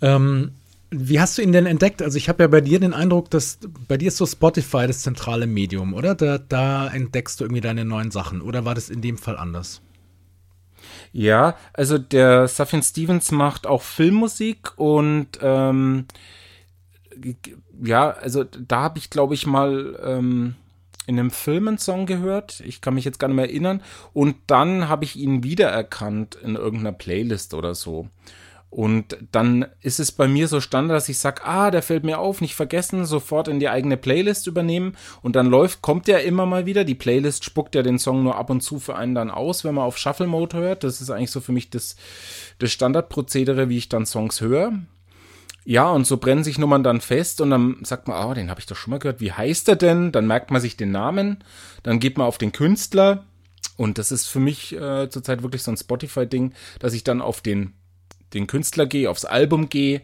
[0.02, 0.52] Ähm,
[0.92, 2.02] wie hast du ihn denn entdeckt?
[2.02, 5.02] Also ich habe ja bei dir den Eindruck, dass bei dir ist so Spotify das
[5.02, 6.14] zentrale Medium, oder?
[6.14, 8.42] Da, da entdeckst du irgendwie deine neuen Sachen.
[8.42, 9.82] Oder war das in dem Fall anders?
[11.14, 16.06] Ja, also der Safin Stevens macht auch Filmmusik und ähm,
[17.82, 20.56] ja, also da habe ich, glaube ich, mal ähm,
[21.08, 22.62] in einem Film einen Song gehört.
[22.66, 23.82] Ich kann mich jetzt gar nicht mehr erinnern.
[24.14, 28.10] Und dann habe ich ihn wiedererkannt in irgendeiner Playlist oder so.
[28.76, 32.20] Und dann ist es bei mir so Standard, dass ich sage, ah, der fällt mir
[32.20, 34.98] auf, nicht vergessen, sofort in die eigene Playlist übernehmen.
[35.22, 36.84] Und dann läuft, kommt der immer mal wieder.
[36.84, 39.76] Die Playlist spuckt ja den Song nur ab und zu für einen dann aus, wenn
[39.76, 40.84] man auf Shuffle Mode hört.
[40.84, 41.96] Das ist eigentlich so für mich das,
[42.60, 44.74] das Standardprozedere, wie ich dann Songs höre.
[45.68, 48.52] Ja, und so brennen sich Nummern dann fest und dann sagt man, ah, oh, den
[48.52, 49.20] habe ich doch schon mal gehört.
[49.20, 50.12] Wie heißt er denn?
[50.12, 51.44] Dann merkt man sich den Namen,
[51.82, 53.26] dann geht man auf den Künstler
[53.76, 57.42] und das ist für mich äh, zurzeit wirklich so ein Spotify-Ding, dass ich dann auf
[57.42, 57.74] den,
[58.34, 60.02] den Künstler gehe, aufs Album gehe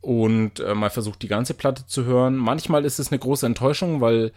[0.00, 2.36] und äh, mal versuche, die ganze Platte zu hören.
[2.36, 4.32] Manchmal ist es eine große Enttäuschung, weil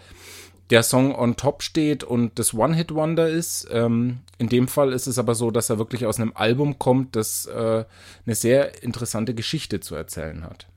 [0.70, 3.68] der Song on top steht und das One-Hit-Wonder ist.
[3.72, 7.16] Ähm, in dem Fall ist es aber so, dass er wirklich aus einem Album kommt,
[7.16, 7.86] das äh,
[8.26, 10.68] eine sehr interessante Geschichte zu erzählen hat.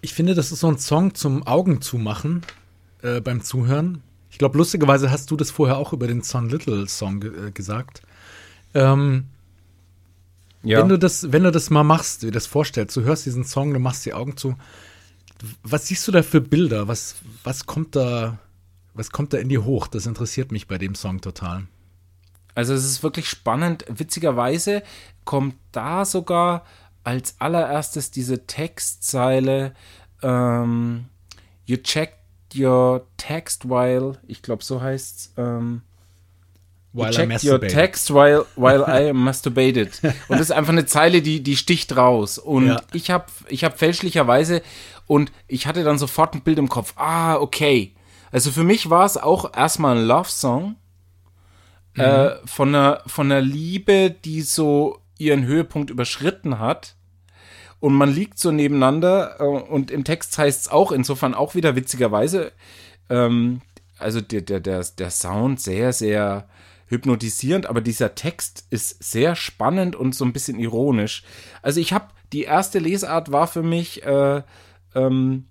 [0.00, 2.42] Ich finde, das ist so ein Song zum Augen zumachen
[3.02, 4.02] äh, beim Zuhören.
[4.30, 7.50] Ich glaube, lustigerweise hast du das vorher auch über den Son Little Song ge äh,
[7.52, 8.02] gesagt.
[8.74, 9.26] Ähm,
[10.64, 10.80] ja.
[10.80, 13.72] Wenn du das, wenn du das mal machst, dir das vorstellst, du hörst diesen Song,
[13.72, 14.56] du machst die Augen zu,
[15.62, 16.88] was siehst du da für Bilder?
[16.88, 18.38] Was, was kommt da,
[18.94, 19.86] was kommt da in dir hoch?
[19.86, 21.66] Das interessiert mich bei dem Song total.
[22.54, 23.84] Also es ist wirklich spannend.
[23.88, 24.82] Witzigerweise
[25.24, 26.64] kommt da sogar
[27.02, 29.74] als allererstes diese Textzeile
[30.22, 31.06] ähm,
[31.66, 32.18] You checked
[32.54, 35.82] your text while, ich glaube so heißt's, ähm,
[36.94, 40.00] While you checked your text while, while I masturbated.
[40.28, 42.38] Und das ist einfach eine Zeile, die, die sticht raus.
[42.38, 42.80] Und ja.
[42.92, 44.62] ich habe ich hab fälschlicherweise
[45.06, 46.94] und ich hatte dann sofort ein Bild im Kopf.
[46.96, 47.94] Ah, okay.
[48.30, 50.76] Also für mich war es auch erstmal ein Love-Song
[51.94, 52.00] mhm.
[52.00, 56.96] äh, von, einer, von einer Liebe, die so ihren Höhepunkt überschritten hat.
[57.80, 61.76] Und man liegt so nebeneinander äh, und im Text heißt es auch, insofern auch wieder
[61.76, 62.52] witzigerweise,
[63.10, 63.60] ähm,
[63.98, 66.48] also der, der, der, der Sound sehr, sehr
[66.86, 71.24] hypnotisierend, aber dieser Text ist sehr spannend und so ein bisschen ironisch.
[71.62, 74.42] Also ich habe, die erste Lesart war für mich, äh,
[74.94, 75.46] ähm,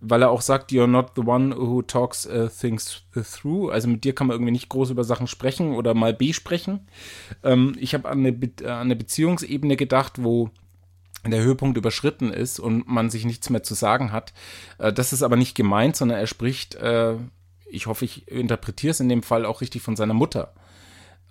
[0.00, 3.70] weil er auch sagt, you're not the one who talks uh, things through.
[3.70, 6.86] Also mit dir kann man irgendwie nicht groß über Sachen sprechen oder mal besprechen.
[7.42, 10.50] Ähm, ich habe an, eine Be an eine Beziehungsebene gedacht, wo
[11.24, 14.32] der Höhepunkt überschritten ist und man sich nichts mehr zu sagen hat.
[14.78, 17.14] Äh, das ist aber nicht gemeint, sondern er spricht, äh,
[17.68, 20.54] ich hoffe, ich interpretiere es in dem Fall auch richtig von seiner Mutter,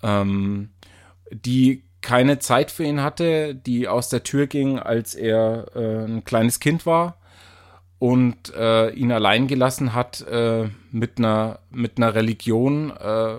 [0.01, 0.71] ähm,
[1.31, 6.23] die keine Zeit für ihn hatte, die aus der Tür ging, als er äh, ein
[6.23, 7.19] kleines Kind war
[8.05, 13.37] und äh, ihn allein gelassen hat äh, mit einer mit einer Religion, äh,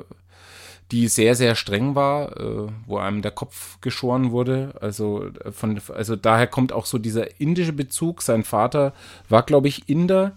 [0.90, 4.74] die sehr sehr streng war, äh, wo einem der Kopf geschoren wurde.
[4.80, 8.22] Also äh, von also daher kommt auch so dieser indische Bezug.
[8.22, 8.92] Sein Vater
[9.28, 10.32] war glaube ich Inder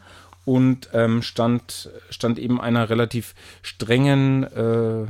[0.46, 5.06] und ähm, stand stand eben einer relativ strengen äh,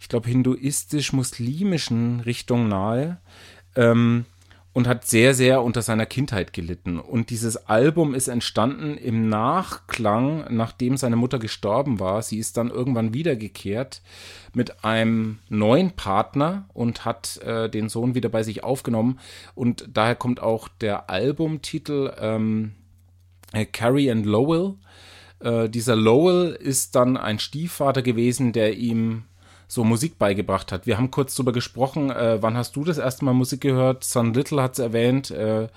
[0.00, 3.18] ich glaube hinduistisch-muslimischen Richtung nahe.
[3.76, 4.24] Ähm,
[4.74, 6.98] und hat sehr, sehr unter seiner Kindheit gelitten.
[6.98, 12.20] Und dieses Album ist entstanden im Nachklang, nachdem seine Mutter gestorben war.
[12.22, 14.02] Sie ist dann irgendwann wiedergekehrt
[14.52, 19.20] mit einem neuen Partner und hat äh, den Sohn wieder bei sich aufgenommen.
[19.54, 22.72] Und daher kommt auch der Albumtitel ähm,
[23.52, 24.74] äh, Carrie and Lowell.
[25.38, 29.22] Äh, dieser Lowell ist dann ein Stiefvater gewesen, der ihm
[29.66, 30.86] so Musik beigebracht hat.
[30.86, 34.04] Wir haben kurz darüber gesprochen, äh, wann hast du das erste Mal Musik gehört?
[34.04, 35.30] Sun Little hat es erwähnt.
[35.30, 35.68] Äh,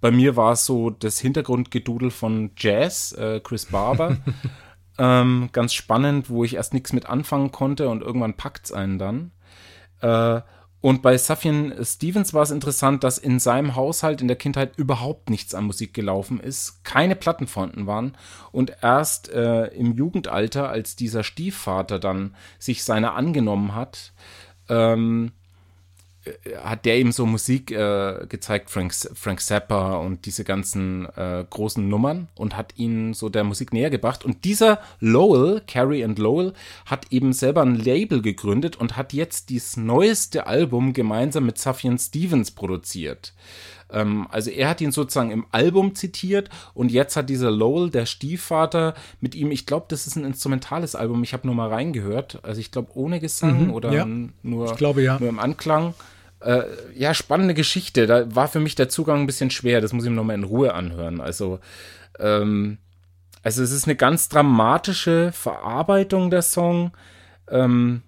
[0.00, 4.18] bei mir war es so das Hintergrundgedudel von Jazz, äh, Chris Barber.
[4.98, 8.98] ähm, ganz spannend, wo ich erst nichts mit anfangen konnte und irgendwann packt es einen
[8.98, 9.32] dann.
[10.86, 15.30] Und bei Sufjan Stevens war es interessant, dass in seinem Haushalt in der Kindheit überhaupt
[15.30, 17.48] nichts an Musik gelaufen ist, keine Platten
[17.88, 18.16] waren.
[18.52, 24.12] Und erst äh, im Jugendalter, als dieser Stiefvater dann sich seiner angenommen hat,
[24.68, 25.32] ähm,
[26.62, 31.88] hat der ihm so Musik äh, gezeigt, Frank, Frank Zappa und diese ganzen äh, großen
[31.88, 34.24] Nummern und hat ihn so der Musik näher gebracht.
[34.24, 36.52] Und dieser Lowell, Carrie and Lowell,
[36.84, 41.98] hat eben selber ein Label gegründet und hat jetzt dieses neueste Album gemeinsam mit Sufjan
[41.98, 43.32] Stevens produziert.
[43.90, 48.06] Ähm, also er hat ihn sozusagen im Album zitiert und jetzt hat dieser Lowell, der
[48.06, 52.40] Stiefvater, mit ihm, ich glaube, das ist ein instrumentales Album, ich habe nur mal reingehört,
[52.42, 54.06] also ich glaube ohne Gesang Mhm, oder ja.
[54.42, 55.18] nur, Ich glaube, ja.
[55.18, 55.94] nur im Anklang.
[56.46, 58.06] Äh, ja, spannende Geschichte.
[58.06, 59.80] Da war für mich der Zugang ein bisschen schwer.
[59.80, 61.20] Das muss ich mir nochmal in Ruhe anhören.
[61.20, 61.58] Also,
[62.20, 62.78] ähm,
[63.42, 66.92] also es ist eine ganz dramatische Verarbeitung der Song.
[67.50, 68.02] Ähm,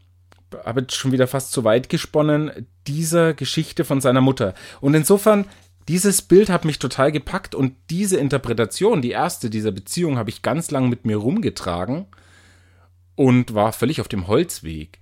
[0.65, 4.55] habe jetzt schon wieder fast zu weit gesponnen, dieser Geschichte von seiner Mutter.
[4.81, 5.45] Und insofern,
[5.89, 10.43] dieses Bild hat mich total gepackt und diese Interpretation, die erste dieser Beziehung, habe ich
[10.43, 12.07] ganz lang mit mir rumgetragen
[13.17, 15.01] und war völlig auf dem Holzweg.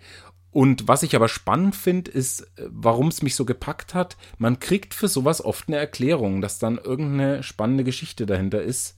[0.56, 4.16] Und was ich aber spannend finde, ist, warum es mich so gepackt hat.
[4.38, 8.96] Man kriegt für sowas oft eine Erklärung, dass dann irgendeine spannende Geschichte dahinter ist.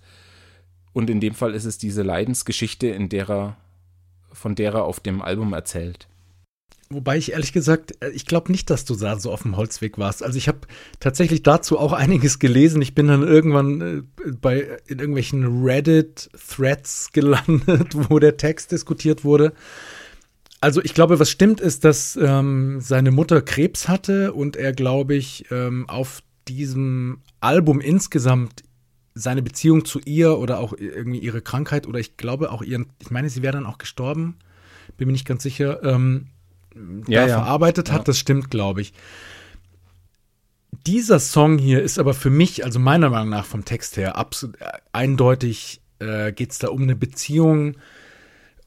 [0.92, 3.56] Und in dem Fall ist es diese Leidensgeschichte, in der er,
[4.30, 6.06] von der er auf dem Album erzählt.
[6.90, 9.98] Wobei ich ehrlich gesagt, äh, ich glaube nicht, dass du da so auf dem Holzweg
[9.98, 10.22] warst.
[10.22, 10.60] Also ich habe
[11.00, 12.82] tatsächlich dazu auch einiges gelesen.
[12.82, 19.54] Ich bin dann irgendwann äh, bei in irgendwelchen Reddit-Threads gelandet, wo der Text diskutiert wurde.
[20.60, 25.14] Also ich glaube, was stimmt ist, dass ähm, seine Mutter Krebs hatte und er, glaube
[25.14, 28.64] ich, ähm, auf diesem Album insgesamt
[29.14, 33.10] seine Beziehung zu ihr oder auch irgendwie ihre Krankheit oder ich glaube auch ihren, ich
[33.10, 34.36] meine, sie wäre dann auch gestorben,
[34.96, 36.28] bin mir nicht ganz sicher, ähm,
[37.06, 37.34] Ja, da ja.
[37.38, 38.04] verarbeitet hat, Ja.
[38.04, 38.92] das stimmt, glaube ich.
[40.86, 44.60] Dieser Song hier ist aber für mich, also meiner Meinung nach vom Text her, absolut
[44.60, 47.76] äh, eindeutig äh, geht es da um eine Beziehung.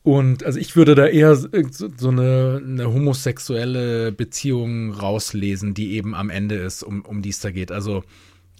[0.04, 1.48] Und also ich würde da eher so,
[1.96, 7.40] so eine, eine homosexuelle Beziehung rauslesen, die eben am Ende ist, um, um die es
[7.40, 7.72] da geht.
[7.72, 8.04] Also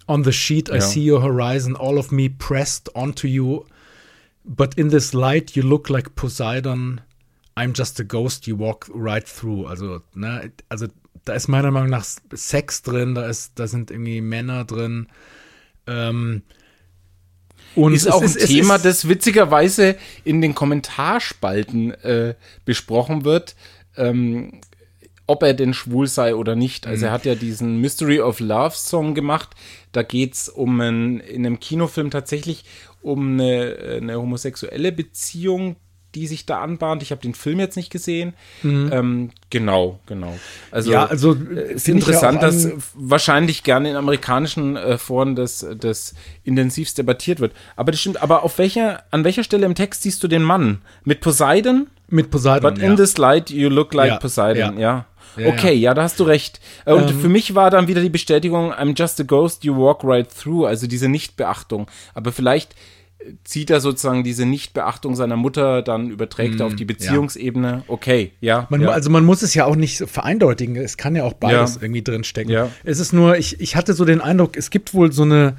[0.06, 0.80] on the sheet I Ja.
[0.80, 3.64] see your horizon, all of me pressed onto you.
[4.44, 7.00] But in this light you look like Poseidon.
[7.56, 9.66] I'm just a ghost you walk right through.
[9.66, 10.86] Also, ne, also
[11.24, 15.08] da ist meiner Meinung nach Sex drin, da ist, da sind irgendwie Männer drin.
[15.86, 16.42] Ähm,
[17.76, 23.24] und ist es auch ein es Thema, ist- das witzigerweise in den Kommentarspalten äh, besprochen
[23.24, 23.54] wird,
[23.96, 24.60] ähm,
[25.26, 26.86] ob er denn schwul sei oder nicht.
[26.86, 29.50] Also er hat ja diesen Mystery of Love Song gemacht.
[29.92, 32.64] Da geht's um ein, in einem Kinofilm tatsächlich
[33.02, 35.76] um eine, eine homosexuelle Beziehung,
[36.14, 37.02] die sich da anbahnt.
[37.02, 38.34] Ich habe den Film jetzt nicht gesehen.
[38.64, 40.34] Ähm, genau, genau.
[40.70, 45.66] Also, Ja, also, äh, ist ja interessant, dass wahrscheinlich gerne in amerikanischen äh, Foren das,
[45.78, 47.52] das intensivst debattiert wird.
[47.76, 50.82] Aber das stimmt, aber auf welcher, an welcher Stelle im Text siehst du den Mann?
[51.04, 51.88] Mit Poseidon?
[52.12, 52.74] mit Poseidon.
[52.74, 52.90] But ja.
[52.90, 55.06] in this light you look like Ja, Poseidon, ja.
[55.36, 55.94] Ja, okay, ja.
[55.94, 56.60] da hast du recht.
[56.84, 59.74] Äh, Und Ähm, für mich war dann wieder die Bestätigung, I'm just a ghost, you
[59.74, 61.86] walk right through, also diese Nichtbeachtung.
[62.12, 62.74] Aber vielleicht
[63.44, 67.84] zieht er sozusagen diese Nichtbeachtung seiner Mutter, dann überträgt er auf die Beziehungsebene.
[67.88, 68.62] Okay, ja.
[68.62, 68.88] Mm, Man, ja.
[68.90, 70.76] Also man muss es ja auch nicht so vereindeutigen.
[70.76, 71.82] Es kann ja auch beides Ja.
[71.82, 72.50] irgendwie drin stecken.
[72.50, 72.68] Ja.
[72.84, 75.56] Es ist nur, ich, ich hatte so den Eindruck, es gibt wohl so eine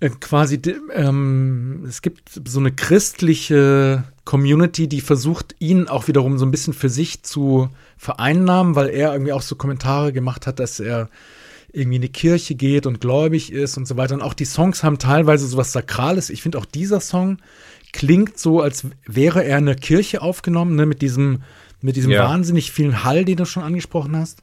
[0.00, 0.60] äh, quasi,
[0.94, 6.72] ähm, es gibt so eine christliche Community, die versucht, ihn auch wiederum so ein bisschen
[6.72, 7.68] für sich zu
[7.98, 11.08] vereinnahmen, weil er irgendwie auch so Kommentare gemacht hat, dass er
[11.72, 14.14] irgendwie in die Kirche geht und gläubig ist und so weiter.
[14.14, 16.30] Und auch die Songs haben teilweise sowas Sakrales.
[16.30, 17.38] Ich finde auch dieser Song
[17.92, 21.42] klingt so, als wäre er in der Kirche aufgenommen, ne, mit diesem,
[21.80, 22.24] mit diesem Ja.
[22.28, 24.42] wahnsinnig vielen Hall, den du schon angesprochen hast.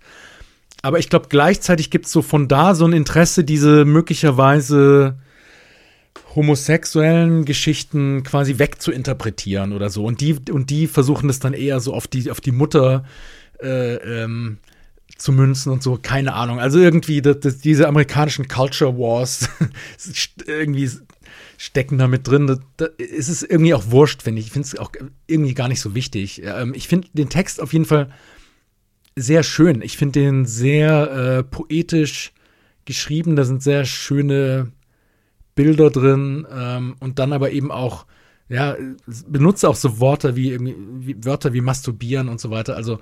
[0.81, 5.17] Aber ich glaube, gleichzeitig gibt es so von da so ein Interesse, diese möglicherweise
[6.35, 10.05] homosexuellen Geschichten quasi wegzuinterpretieren oder so.
[10.05, 13.05] Und die, und die versuchen das dann eher so auf die, auf die Mutter
[13.61, 14.59] äh, ähm,
[15.17, 16.59] zu münzen und so, keine Ahnung.
[16.59, 19.49] Also irgendwie das, das, diese amerikanischen Culture Wars
[20.45, 20.89] irgendwie
[21.57, 22.47] stecken da mit drin.
[22.47, 24.47] Da, da ist es irgendwie auch wurscht, finde ich.
[24.47, 24.91] Ich finde es auch
[25.25, 26.41] irgendwie gar nicht so wichtig.
[26.43, 28.11] Ähm, ich finde den Text auf jeden Fall
[29.15, 29.81] sehr schön.
[29.81, 32.33] Ich finde den sehr äh, poetisch
[32.85, 33.35] geschrieben.
[33.35, 34.71] Da sind sehr schöne
[35.55, 38.05] Bilder drin ähm, und dann aber eben auch,
[38.47, 38.77] ja,
[39.27, 42.75] benutze auch so Worte wie, wie Wörter wie masturbieren und so weiter.
[42.75, 42.99] Also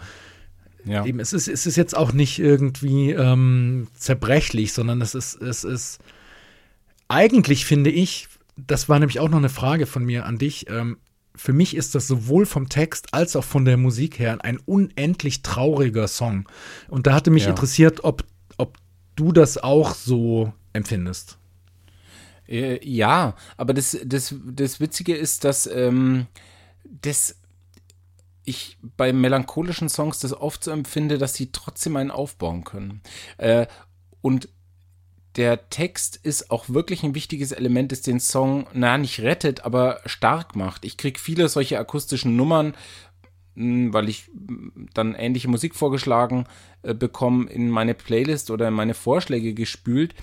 [0.85, 1.05] ja.
[1.05, 5.63] eben, es ist, es ist jetzt auch nicht irgendwie ähm, zerbrechlich, sondern es ist, es
[5.63, 5.99] ist
[7.07, 8.27] eigentlich finde ich,
[8.57, 10.97] das war nämlich auch noch eine Frage von mir an dich, ähm,
[11.35, 15.41] für mich ist das sowohl vom Text als auch von der Musik her ein unendlich
[15.41, 16.47] trauriger Song.
[16.87, 17.49] Und da hatte mich Ja.
[17.49, 18.23] interessiert, ob,
[18.57, 18.77] ob
[19.17, 21.37] du das auch so empfindest.
[22.47, 26.27] Äh, ja, aber das, das, das Witzige ist, dass ähm,
[26.83, 27.35] das
[28.45, 33.01] ich bei melancholischen Songs das oft so empfinde, dass sie trotzdem einen aufbauen können.
[33.37, 33.67] Äh,
[34.21, 34.49] und
[35.35, 39.99] der Text ist auch wirklich ein wichtiges Element, das den Song, na, nicht rettet, aber
[40.05, 40.85] stark macht.
[40.85, 42.73] Ich kriege viele solche akustischen Nummern,
[43.55, 46.45] mh, weil ich mh, dann ähnliche Musik vorgeschlagen
[46.83, 50.15] äh, bekomme, in meine Playlist oder in meine Vorschläge gespült.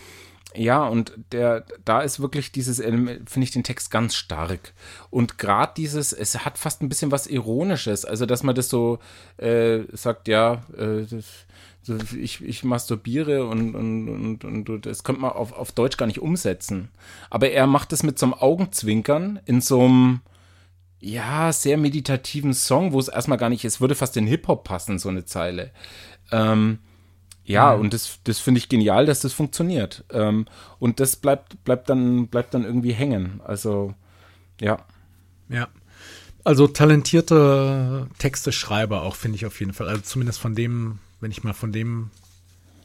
[0.54, 4.74] Ja, und der, da ist wirklich dieses Element, finde ich den Text ganz stark.
[5.10, 8.98] Und gerade dieses, es hat fast ein bisschen was Ironisches, also dass man das so
[9.38, 11.46] äh, sagt, ja, äh, das,
[11.84, 16.06] so, ich, ich masturbiere und, und, und, und, das könnte man auf, auf Deutsch gar
[16.06, 16.90] nicht umsetzen.
[17.28, 20.20] Aber er macht es mit so einem Augenzwinkern in so einem,
[21.00, 25.00] ja, sehr meditativen Song, wo es erstmal gar nicht, es würde fast in Hip-Hop passen,
[25.00, 25.72] so eine Zeile.
[26.30, 26.78] Ähm,
[27.44, 30.04] ja, und das, das finde ich genial, dass das funktioniert.
[30.10, 30.46] Ähm,
[30.78, 33.40] und das bleibt, bleibt, dann, bleibt dann irgendwie hängen.
[33.44, 33.94] Also,
[34.60, 34.78] ja.
[35.48, 35.68] Ja.
[36.44, 39.88] Also talentierter Texteschreiber auch, finde ich auf jeden Fall.
[39.88, 42.10] Also zumindest von dem, wenn ich mal von dem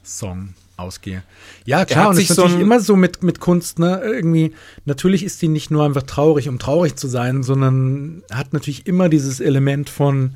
[0.03, 1.23] Song ausgehe.
[1.65, 3.99] Ja, klar, und es ist so natürlich immer so mit, mit Kunst, ne?
[4.03, 4.53] Irgendwie,
[4.85, 9.09] natürlich ist die nicht nur einfach traurig, um traurig zu sein, sondern hat natürlich immer
[9.09, 10.35] dieses Element von,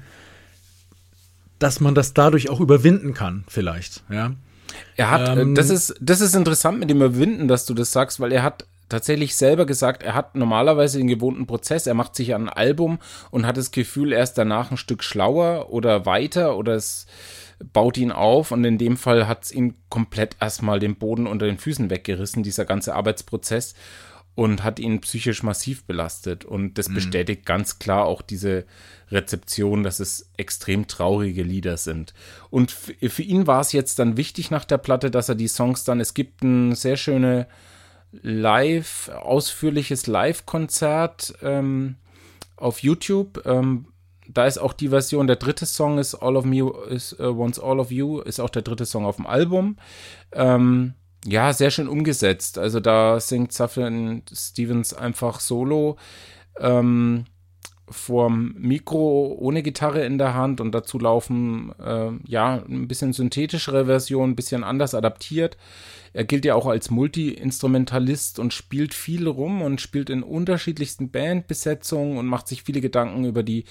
[1.61, 4.33] dass man das dadurch auch überwinden kann, vielleicht, ja.
[4.95, 7.91] Er hat, Ähm, äh, das ist, das ist interessant mit dem Überwinden, dass du das
[7.91, 12.15] sagst, weil er hat tatsächlich selber gesagt, er hat normalerweise den gewohnten Prozess, er macht
[12.15, 12.99] sich an ein Album
[13.29, 17.05] und hat das Gefühl, er ist danach ein Stück schlauer oder weiter oder es
[17.73, 18.51] baut ihn auf.
[18.51, 22.43] Und in dem Fall hat es ihn komplett erstmal den Boden unter den Füßen weggerissen,
[22.43, 23.75] dieser ganze Arbeitsprozess
[24.35, 28.65] und hat ihn psychisch massiv belastet und das bestätigt ganz klar auch diese
[29.09, 32.13] Rezeption, dass es extrem traurige Lieder sind.
[32.49, 35.83] Und für ihn war es jetzt dann wichtig nach der Platte, dass er die Songs
[35.83, 37.47] dann, es gibt ein sehr schöne
[38.11, 41.95] Live, ausführliches Live-Konzert ähm,
[42.55, 43.45] auf YouTube.
[43.45, 43.87] Ähm,
[44.27, 47.59] da ist auch die Version, der dritte Song ist All of Me is uh, Wants
[47.59, 49.77] All of You, ist auch der dritte Song auf dem Album.
[50.31, 50.93] Ähm,
[51.25, 52.57] ja, sehr schön umgesetzt.
[52.57, 55.97] Also da singt Safin Stevens einfach solo
[56.59, 57.25] ähm,
[57.91, 63.85] vorm Mikro ohne Gitarre in der Hand und dazu laufen äh, ja ein bisschen synthetischere
[63.85, 65.57] Version, ein bisschen anders adaptiert.
[66.13, 72.17] Er gilt ja auch als Multi-Instrumentalist und spielt viel rum und spielt in unterschiedlichsten Bandbesetzungen
[72.17, 73.65] und macht sich viele Gedanken über die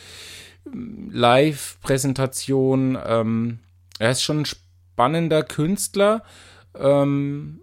[0.66, 2.98] ähm, Live-Präsentation.
[3.04, 3.58] Ähm,
[3.98, 6.22] er ist schon ein spannender Künstler.
[6.74, 7.60] Ähm,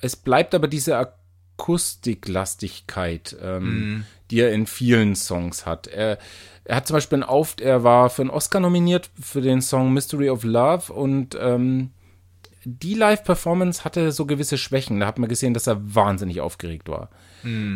[0.00, 0.96] es bleibt aber diese
[1.56, 5.86] Akustiklastigkeit, ähm, die er in vielen Songs hat.
[5.86, 6.18] Er,
[6.64, 9.92] er hat zum Beispiel einen Auf, er war für einen Oscar nominiert für den Song
[9.92, 11.90] Mystery of Love und ähm,
[12.64, 15.00] die Live-Performance hatte so gewisse Schwächen.
[15.00, 17.08] Da hat man gesehen, dass er wahnsinnig aufgeregt war.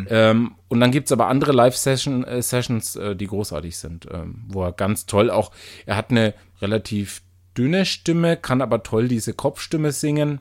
[0.09, 4.63] Ähm, und dann gibt es aber andere Live-Sessions, äh, äh, die großartig sind, ähm, wo
[4.63, 5.51] er ganz toll auch,
[5.85, 7.23] er hat eine relativ
[7.57, 10.39] dünne Stimme, kann aber toll diese Kopfstimme singen.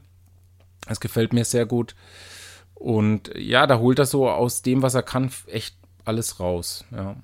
[0.89, 1.95] Das gefällt mir sehr gut.
[2.74, 6.85] Und ja, da holt er so aus dem, was er kann, echt alles raus.
[6.91, 7.16] Ja.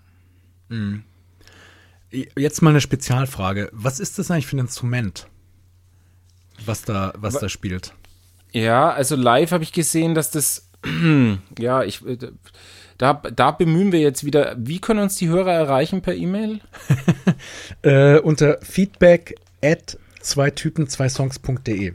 [2.11, 3.68] Jetzt mal eine Spezialfrage.
[3.72, 5.28] Was ist das eigentlich für ein Instrument,
[6.64, 7.94] was da, was da spielt?
[8.52, 10.70] Ja, also live habe ich gesehen, dass das,
[11.58, 12.18] ja, ich, äh,
[12.98, 16.61] da, da bemühen wir jetzt wieder, wie können uns die Hörer erreichen per E-Mail?
[17.82, 21.94] Äh, unter feedback at zwei Typen, zwei Songs.de.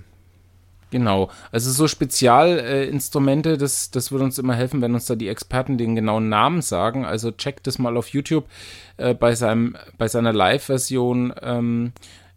[0.92, 5.28] Genau, also so Spezialinstrumente, äh, das, das würde uns immer helfen, wenn uns da die
[5.28, 7.06] Experten den genauen Namen sagen.
[7.06, 8.46] Also checkt das mal auf YouTube.
[8.98, 11.92] Äh, bei, seinem, bei seiner Live-Version ähm,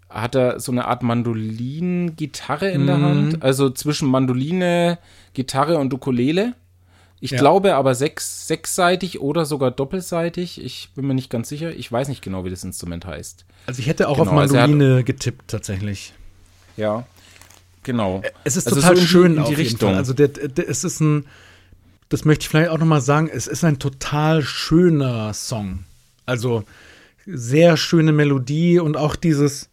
[0.09, 3.43] hat er so eine Art Mandolin-Gitarre in der Hand.
[3.43, 4.99] Also zwischen Mandoline,
[5.35, 6.55] Gitarre und Ukulele.
[7.21, 7.39] Ich Ja.
[7.39, 10.63] glaube aber sechs, sechsseitig oder sogar doppelseitig.
[10.65, 11.75] Ich bin mir nicht ganz sicher.
[11.75, 13.45] Ich weiß nicht genau, wie das Instrument heißt.
[13.67, 16.13] Also ich hätte auch Genau, auf also er hat- Mandoline getippt tatsächlich.
[16.77, 17.05] Ja,
[17.89, 18.23] genau.
[18.45, 19.95] Es ist Also total so schön in die Richtung.
[19.95, 21.25] Also der, der, es ist ein,
[22.11, 25.85] das möchte ich vielleicht auch noch mal sagen, es ist ein total schöner Song.
[26.27, 26.65] Also
[27.25, 29.71] sehr schöne Melodie und auch dieses,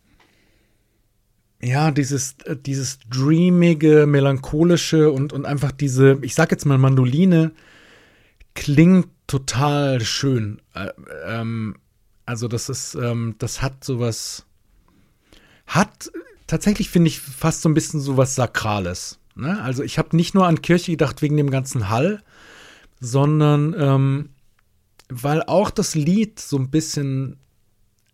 [1.62, 7.52] ja, dieses, äh, dieses dreamige, melancholische und, und einfach diese, ich sag jetzt mal Mandoline,
[8.54, 10.62] klingt total schön.
[10.74, 10.88] Äh,
[11.28, 11.76] ähm,
[12.26, 14.46] also das ist, ähm, das hat sowas,
[15.68, 16.10] hat
[16.48, 19.20] tatsächlich, finde ich, fast so ein bisschen sowas Sakrales.
[19.36, 19.62] Ne?
[19.62, 22.24] Also ich habe nicht nur an Kirche gedacht wegen dem ganzen Hall,
[23.00, 24.30] sondern ähm,
[25.10, 27.38] weil auch das Lied so ein bisschen,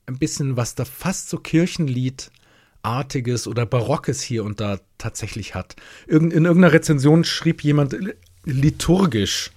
[0.07, 5.75] ein bisschen was da fast so Kirchenliedartiges oder Barockes hier und da tatsächlich hat.
[6.07, 7.95] Irgend, in irgendeiner Rezension schrieb jemand
[8.43, 9.51] liturgisch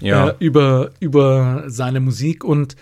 [0.00, 0.28] Ja.
[0.28, 2.76] äh, über, über seine Musik und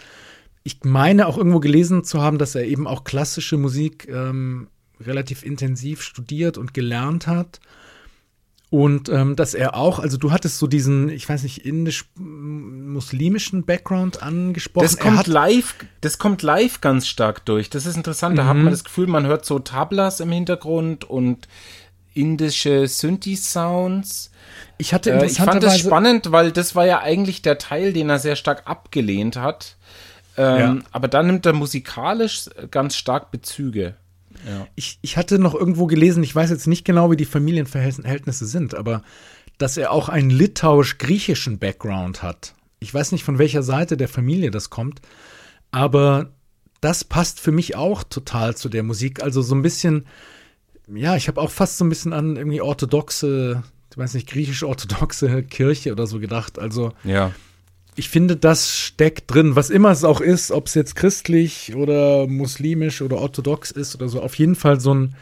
[0.62, 4.68] ich meine auch irgendwo gelesen zu haben, dass er eben auch klassische Musik ähm,
[5.00, 7.60] relativ intensiv studiert und gelernt hat.
[8.70, 14.22] Und ähm, dass er auch, also du hattest so diesen, ich weiß nicht, indisch-muslimischen Background
[14.22, 14.84] angesprochen.
[14.84, 17.68] Das kommt live, das kommt live ganz stark durch.
[17.70, 18.38] Das ist interessant.
[18.38, 18.62] Da hat Mhm.
[18.64, 21.48] man das Gefühl, man hört so Tablas im Hintergrund und
[22.14, 24.30] indische Synthi-Sounds.
[24.78, 28.08] ich hatte Äh, ich fand das spannend, weil das war ja eigentlich der Teil, den
[28.10, 29.76] er sehr stark abgelehnt hat.
[30.36, 30.76] Ähm, Ja.
[30.92, 33.94] Aber dann nimmt er musikalisch ganz stark Bezüge.
[34.74, 38.74] Ich, ich hatte noch irgendwo gelesen, ich weiß jetzt nicht genau, wie die Familienverhältnisse sind,
[38.74, 39.02] aber
[39.58, 42.54] dass er auch einen litauisch-griechischen Background hat.
[42.78, 45.00] Ich weiß nicht, von welcher Seite der Familie das kommt,
[45.70, 46.30] aber
[46.80, 49.22] das passt für mich auch total zu der Musik.
[49.22, 50.06] Also so ein bisschen,
[50.92, 55.42] ja, ich habe auch fast so ein bisschen an irgendwie orthodoxe, ich weiß nicht, griechisch-orthodoxe
[55.42, 56.58] Kirche oder so gedacht.
[56.58, 57.32] Also Ja.
[58.00, 62.26] Ich finde, das steckt drin, was immer es auch ist, ob es jetzt christlich oder
[62.26, 65.14] muslimisch oder orthodox ist oder so, auf jeden Fall so ein,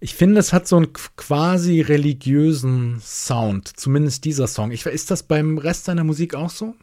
[0.00, 4.72] ich finde, es hat so einen qu- quasi religiösen Sound, zumindest dieser Song.
[4.72, 6.74] Ich, ist das beim Rest seiner Musik auch so?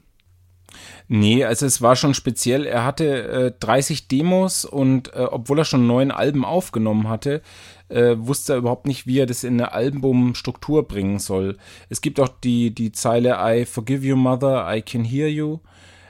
[1.09, 2.65] Nee, also es war schon speziell.
[2.65, 7.41] Er hatte äh, 30 Demos und äh, obwohl er schon neun Alben aufgenommen hatte,
[7.89, 11.57] äh, wusste er überhaupt nicht, wie er das in eine Albumstruktur bringen soll.
[11.89, 15.59] Es gibt auch die, die Zeile I forgive you, mother, I can hear you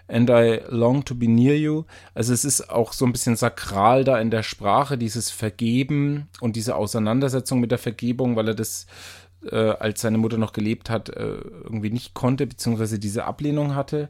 [0.07, 1.84] and I long to be near you.
[2.13, 6.55] Also es ist auch so ein bisschen sakral da in der Sprache, dieses Vergeben und
[6.55, 8.88] diese Auseinandersetzung mit der Vergebung, weil er das
[9.51, 14.09] äh, als seine Mutter noch gelebt hat, äh, irgendwie nicht konnte, beziehungsweise diese Ablehnung hatte.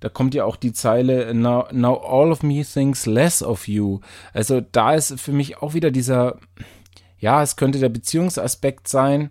[0.00, 4.00] Da kommt ja auch die Zeile now, now all of me thinks less of you.
[4.34, 6.38] Also da ist für mich auch wieder dieser,
[7.18, 9.30] ja, es könnte der Beziehungsaspekt sein.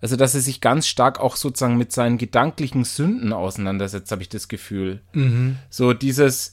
[0.00, 4.28] Also, dass er sich ganz stark auch sozusagen mit seinen gedanklichen Sünden auseinandersetzt, habe ich
[4.28, 5.00] das Gefühl.
[5.70, 6.52] So dieses,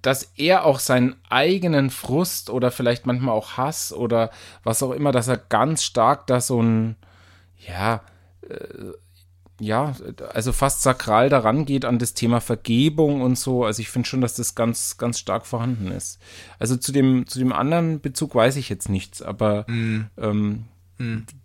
[0.00, 4.30] dass er auch seinen eigenen Frust oder vielleicht manchmal auch Hass oder
[4.64, 6.96] was auch immer, dass er ganz stark da so ein,
[7.58, 8.02] ja,
[8.48, 8.92] äh,
[9.62, 9.94] ja,
[10.32, 13.64] also fast sakral daran geht an das Thema Vergebung und so.
[13.64, 16.18] Also ich finde schon, dass das ganz, ganz stark vorhanden ist.
[16.58, 20.64] Also zu dem, zu dem anderen Bezug weiß ich jetzt nichts, aber ähm,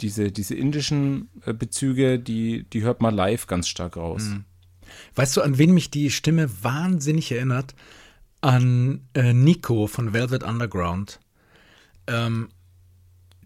[0.02, 4.24] diese, diese indischen äh, Bezüge, die, die hört man live ganz stark raus.
[5.16, 7.76] Weißt du, an wen mich die Stimme wahnsinnig erinnert?
[8.42, 11.20] An äh, Nico von Velvet Underground.
[12.08, 12.50] Ähm,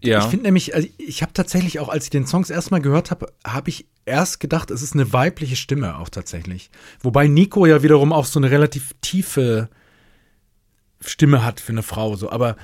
[0.02, 0.18] Ja.
[0.18, 3.32] Ich finde nämlich, also ich habe tatsächlich auch, als ich den Songs erstmal gehört habe,
[3.46, 6.70] habe ich erst gedacht, es ist eine weibliche Stimme auch tatsächlich.
[7.00, 9.68] Wobei Nico ja wiederum auch so eine relativ tiefe
[11.00, 12.16] Stimme hat für eine Frau.
[12.16, 12.56] So, aber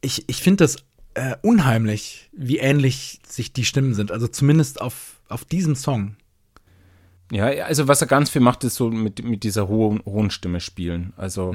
[0.00, 0.76] ich, ich finde das
[1.14, 4.12] äh, unheimlich, wie ähnlich sich die Stimmen sind.
[4.12, 6.16] Also zumindest auf, auf diesem Song.
[7.30, 10.60] Ja, also was er ganz viel macht, ist so mit, mit dieser hohen, hohen Stimme
[10.60, 11.12] spielen.
[11.16, 11.52] Also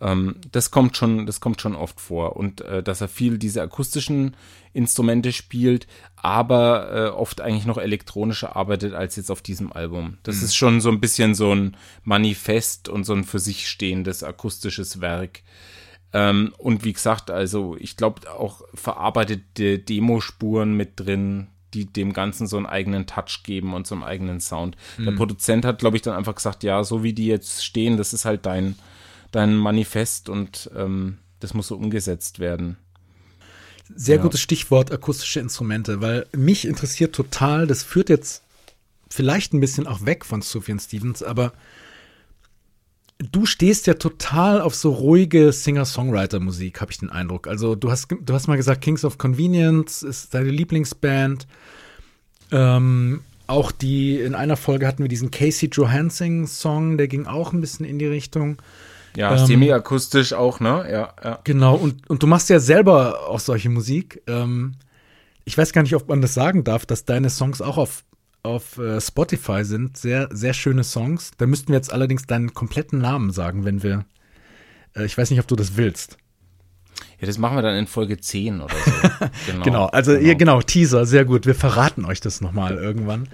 [0.00, 2.36] ähm, das kommt schon, das kommt schon oft vor.
[2.36, 4.36] Und äh, dass er viel diese akustischen
[4.72, 5.86] Instrumente spielt,
[6.16, 10.18] aber äh, oft eigentlich noch elektronischer arbeitet als jetzt auf diesem Album.
[10.22, 14.22] Das ist schon so ein bisschen so ein Manifest und so ein für sich stehendes
[14.22, 15.42] akustisches Werk.
[16.12, 22.46] Ähm, und wie gesagt, also ich glaube auch verarbeitete Demospuren mit drin, die dem Ganzen
[22.46, 24.76] so einen eigenen Touch geben und so einen eigenen Sound.
[24.98, 28.12] Der Produzent hat, glaube ich, dann einfach gesagt, ja, so wie die jetzt stehen, das
[28.12, 28.76] ist halt dein,
[29.32, 32.76] dein Manifest und ähm, das muss so umgesetzt werden.
[33.94, 34.22] Sehr Ja.
[34.22, 38.42] gutes Stichwort akustische Instrumente, weil mich interessiert total, das führt jetzt
[39.10, 41.52] vielleicht ein bisschen auch weg von Sufjan Stevens, aber
[43.18, 47.46] du stehst ja total auf so ruhige Singer-Songwriter-Musik, habe ich den Eindruck.
[47.46, 51.46] Also du hast, du hast mal gesagt, Kings of Convenience ist deine Lieblingsband.
[52.50, 57.60] Ähm, auch die, in einer Folge hatten wir diesen Casey Johansson-Song, der ging auch ein
[57.60, 58.56] bisschen in die Richtung.
[59.16, 60.86] Ja, Ähm, semi-akustisch auch, ne?
[60.90, 61.38] Ja, ja.
[61.44, 64.22] Genau, und, und du machst ja selber auch solche Musik.
[64.26, 64.74] Ähm,
[65.44, 68.04] ich weiß gar nicht, ob man das sagen darf, dass deine Songs auch auf,
[68.42, 69.96] auf äh, Spotify sind.
[69.96, 71.32] Sehr, sehr schöne Songs.
[71.36, 74.04] Da müssten wir jetzt allerdings deinen kompletten Namen sagen, wenn wir.
[74.96, 76.16] Äh, ich weiß nicht, ob du das willst.
[77.20, 78.90] Ja, das machen wir dann in Folge 10 oder so.
[79.46, 81.46] Genau, Genau, also ihr, genau, Teaser, sehr gut.
[81.46, 83.28] Wir verraten euch das nochmal irgendwann.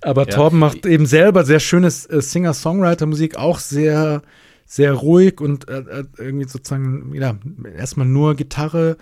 [0.00, 0.34] Aber Ja.
[0.36, 4.22] Torben macht eben selber sehr schönes äh, Singer-Songwriter-Musik, auch sehr,
[4.68, 7.36] sehr ruhig und äh, äh, irgendwie sozusagen, ja,
[7.76, 8.98] erstmal nur Gitarre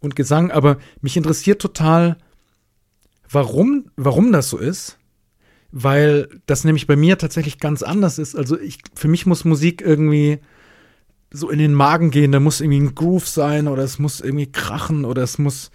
[0.00, 0.50] und Gesang.
[0.52, 2.16] Aber mich interessiert total,
[3.28, 4.96] warum, warum das so ist.
[5.70, 8.34] weil das nämlich bei mir tatsächlich ganz anders ist.
[8.36, 10.38] Also ich, für mich muss Musik irgendwie
[11.30, 14.50] so in den Magen gehen, da muss irgendwie ein Groove sein oder es muss irgendwie
[14.50, 15.70] krachen oder es muss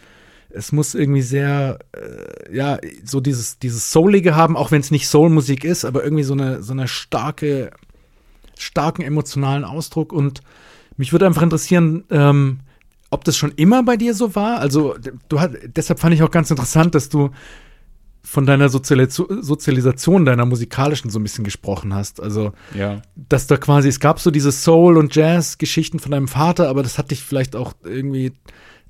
[0.55, 5.07] es muss irgendwie sehr, äh, ja, so dieses, dieses Soulige haben, auch wenn es nicht
[5.07, 7.71] Soul-Musik ist, aber irgendwie so eine, so eine starke,
[8.57, 10.13] starken emotionalen Ausdruck.
[10.13, 10.41] Und
[10.97, 12.59] mich würde einfach interessieren, ähm,
[13.09, 14.59] ob das schon immer bei dir so war.
[14.59, 14.95] Also,
[15.29, 17.29] du hat, deshalb fand ich auch ganz interessant, dass du
[18.25, 22.21] von deiner Sozialis Sozialisation, deiner musikalischen so ein bisschen gesprochen hast.
[22.21, 23.01] Also, Ja.
[23.15, 26.97] dass da quasi, es gab so diese Soul- und Jazz-Geschichten von deinem Vater, aber das
[26.97, 28.31] hat dich vielleicht auch irgendwie,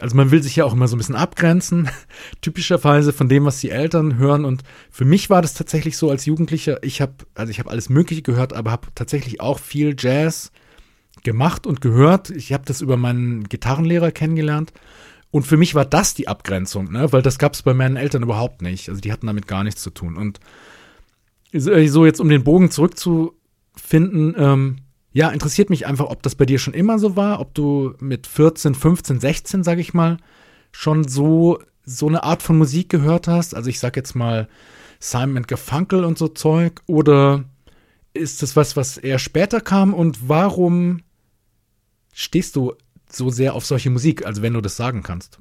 [0.04, 1.90] also man will sich ja auch immer so ein bisschen abgrenzen,
[2.42, 4.44] typischerweise von dem, was die Eltern hören.
[4.44, 7.88] Und für mich war das tatsächlich so als Jugendlicher, ich habe, also ich habe alles
[7.88, 10.52] Mögliche gehört, aber habe tatsächlich auch viel Jazz
[11.24, 12.32] gemacht und gehört.
[12.32, 14.74] Ich habe das über meinen Gitarrenlehrer kennengelernt.
[15.32, 17.14] Und für mich war das die Abgrenzung, ne?
[17.14, 18.90] weil das gab es bei meinen Eltern überhaupt nicht.
[18.90, 20.18] Also die hatten damit gar nichts zu tun.
[20.18, 20.42] Und
[21.54, 24.76] so jetzt, um den Bogen zurückzufinden, ähm,
[25.14, 28.28] ja, interessiert mich einfach, ob das bei dir schon immer so war, ob du mit
[28.28, 30.18] 14, 15, 16, sag ich mal,
[30.72, 33.56] schon so, so eine Art von Musik gehört hast.
[33.56, 34.50] Also ich sag jetzt mal
[35.00, 36.82] Simon Garfunkel und so Zeug.
[36.88, 37.46] Oder
[38.14, 39.94] ist das was, was eher später kam?
[39.94, 41.02] Und warum
[42.12, 42.74] stehst du
[43.10, 45.40] so sehr auf solche Musik, also wenn du das sagen kannst?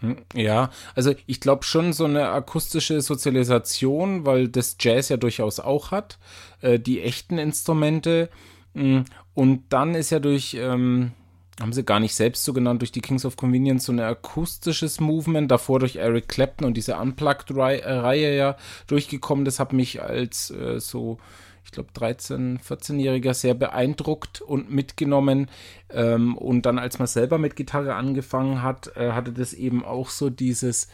[0.00, 5.60] Hm, Ja, also ich glaube schon so eine akustische Sozialisation, weil das Jazz ja durchaus
[5.60, 6.18] auch hat,
[6.60, 8.28] äh, die echten Instrumente.
[8.76, 9.04] Mh,
[9.34, 11.12] Und dann ist ja durch, ähm,
[11.60, 15.00] haben sie gar nicht selbst so genannt, durch die Kings of Convenience so ein akustisches
[15.00, 18.56] Movement, davor durch Eric Clapton und diese Unplugged-Reihe ja
[18.86, 19.44] durchgekommen.
[19.44, 21.18] Das hat mich als äh, so,
[21.64, 25.50] ich glaube, 13-, 14-Jähriger sehr beeindruckt und mitgenommen.
[25.90, 30.10] Ähm, und dann, als man selber mit Gitarre angefangen hat, äh, hatte das eben auch
[30.10, 30.88] so dieses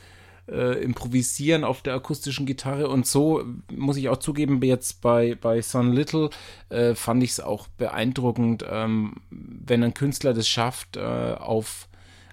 [0.53, 2.89] äh, Improvisieren auf der akustischen Gitarre.
[2.89, 3.43] Und so
[3.75, 6.31] muss ich auch zugeben, jetzt bei, bei Son Little
[6.69, 11.89] äh, fand ich es auch beeindruckend, ähm, wenn ein Künstler das schafft, äh, auf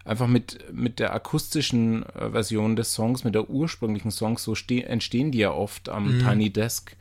[0.05, 4.83] einfach mit, mit der akustischen äh, Version des Songs, mit der ursprünglichen Songs, so ste
[4.83, 6.95] entstehen die ja oft am Tiny Desk,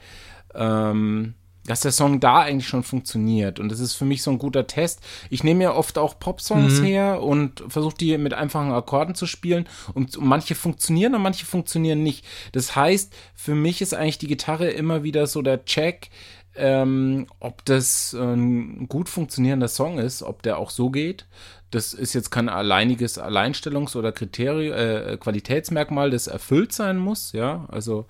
[0.55, 1.35] ähm,
[1.69, 3.61] dass der Song da eigentlich schon funktioniert.
[3.61, 5.01] Und das ist für mich so ein guter Test.
[5.29, 9.69] Ich nehme ja oft auch Pop-Songs her und versuche die mit einfachen Akkorden zu spielen.
[9.93, 12.25] Und manche funktionieren und manche funktionieren nicht.
[12.53, 16.09] Das heißt, für mich ist eigentlich die Gitarre immer wieder so der Check,
[16.57, 21.27] ähm, ob das ein gut funktionierender Song ist, ob der auch so geht.
[21.71, 27.66] Das ist jetzt kein alleiniges Alleinstellungs- oder Kriterium, äh, Qualitätsmerkmal, das erfüllt sein muss, ja.
[27.69, 28.07] Also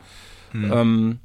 [0.55, 1.19] ähm,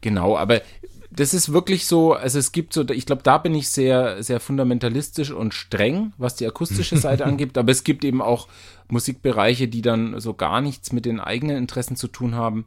[0.00, 0.62] genau, aber
[1.10, 4.40] das ist wirklich so, also es gibt so, ich glaube, da bin ich sehr, sehr
[4.40, 8.48] fundamentalistisch und streng, was die akustische Seite angibt, aber es gibt eben auch
[8.88, 12.66] Musikbereiche, die dann so gar nichts mit den eigenen Interessen zu tun haben.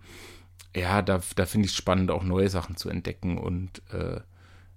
[0.75, 4.21] Ja, da, da finde ich es spannend, auch neue Sachen zu entdecken und äh,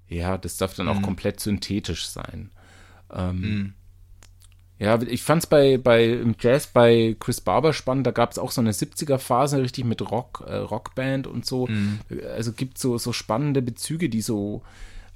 [0.08, 2.50] ja, das darf dann auch komplett synthetisch sein.
[3.10, 3.74] Ähm,
[4.84, 8.38] Ja, ich fand es bei, bei im Jazz bei Chris Barber spannend, da gab es
[8.38, 11.66] auch so eine 70er-Phase, richtig mit Rock, äh, Rockband und so.
[12.36, 14.60] Also gibt so, so spannende Bezüge, die so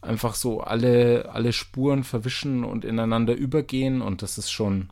[0.01, 4.89] einfach so alle, alle Spuren verwischen und ineinander übergehen und das ist schon,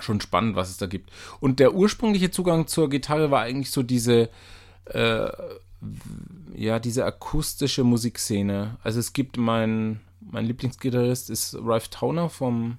[0.00, 1.12] schon spannend, was es da gibt.
[1.38, 4.30] Und der ursprüngliche Zugang zur Gitarre war eigentlich so diese,
[4.86, 5.28] äh,
[6.56, 8.78] ja, diese akustische Musikszene.
[8.82, 12.78] Also es gibt mein, mein Lieblingsgitarrist ist Ralph Towner vom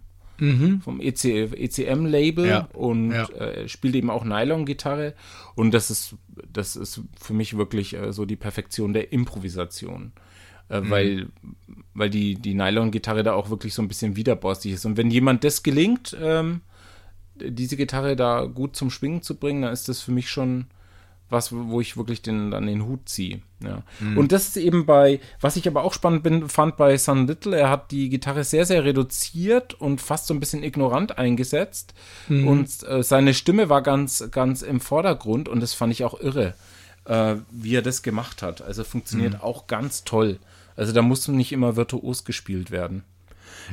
[0.84, 3.28] vom E EC, ECM-Label Ja, und ja.
[3.30, 5.14] äh, spielt eben auch Nylon-Gitarre.
[5.56, 6.16] Und das ist,
[6.52, 10.12] das ist für mich wirklich äh, so die Perfektion der Improvisation.
[10.70, 11.28] Äh, Weil,
[11.94, 14.86] weil die, die Nylon-Gitarre da auch wirklich so ein bisschen widerborstig ist.
[14.86, 16.62] Und wenn jemand das gelingt, ähm,
[17.36, 20.66] diese Gitarre da gut zum Schwingen zu bringen, dann ist das für mich schon
[21.30, 23.41] was, wo ich wirklich den, dann den Hut ziehe.
[23.59, 23.84] Ja.
[24.15, 27.57] Und das ist eben bei, was ich aber auch spannend bin, fand bei Sun Little,
[27.57, 31.93] er hat die Gitarre sehr, sehr reduziert und fast so ein bisschen ignorant eingesetzt.
[32.47, 36.53] Und äh, seine Stimme war ganz, ganz im Vordergrund und das fand ich auch irre,
[37.05, 38.61] äh, wie er das gemacht hat.
[38.61, 40.39] Also funktioniert auch ganz toll.
[40.75, 43.03] Also da muss nicht immer virtuos gespielt werden.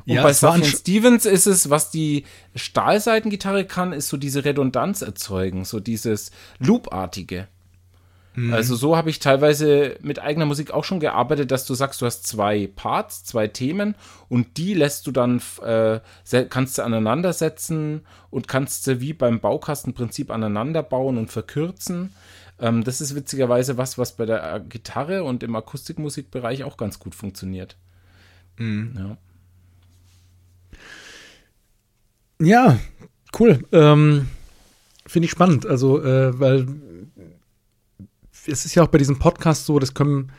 [0.06, 2.24] Und Ja, bei Sufjan Stevens ist es, was die
[2.54, 7.48] Stahlseitengitarre kann, ist so diese Redundanz erzeugen, so dieses Loopartige.
[8.50, 12.06] Also so habe ich teilweise mit eigener Musik auch schon gearbeitet, dass du sagst, du
[12.06, 13.94] hast zwei Parts, zwei Themen
[14.28, 16.00] und die lässt du dann, äh,
[16.50, 18.00] kannst du aneinander setzen
[18.30, 22.12] und kannst sie wie beim Baukastenprinzip aneinander bauen und verkürzen.
[22.58, 26.98] Ähm, das ist witzigerweise was, was bei der äh, Gitarre und im Akustikmusikbereich auch ganz
[26.98, 27.76] gut funktioniert.
[28.96, 29.16] Ja.
[32.40, 32.78] Ja,
[33.38, 33.64] cool.
[33.72, 34.28] Ähm,
[35.06, 35.66] Finde ich spannend.
[35.66, 36.66] Also, äh, weil
[38.46, 40.32] es ist ja auch bei diesem Podcast so, das können,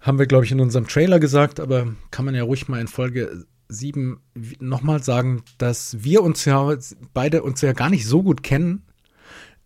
[0.00, 2.88] haben wir, glaube ich, in unserem Trailer gesagt, aber kann man ja ruhig mal in
[2.88, 4.20] Folge 7
[4.60, 6.74] nochmal sagen, dass wir uns ja
[7.12, 8.82] beide uns ja gar nicht so gut kennen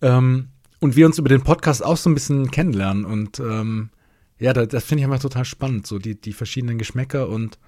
[0.00, 0.48] ähm,
[0.80, 3.04] und wir uns über den Podcast auch so ein bisschen kennenlernen.
[3.04, 3.90] Und ähm,
[4.38, 7.58] ja, das, das finde ich einfach total spannend, so die, die verschiedenen Geschmäcker und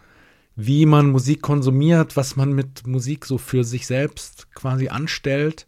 [0.56, 5.66] wie man Musik konsumiert, was man mit Musik so für sich selbst quasi anstellt,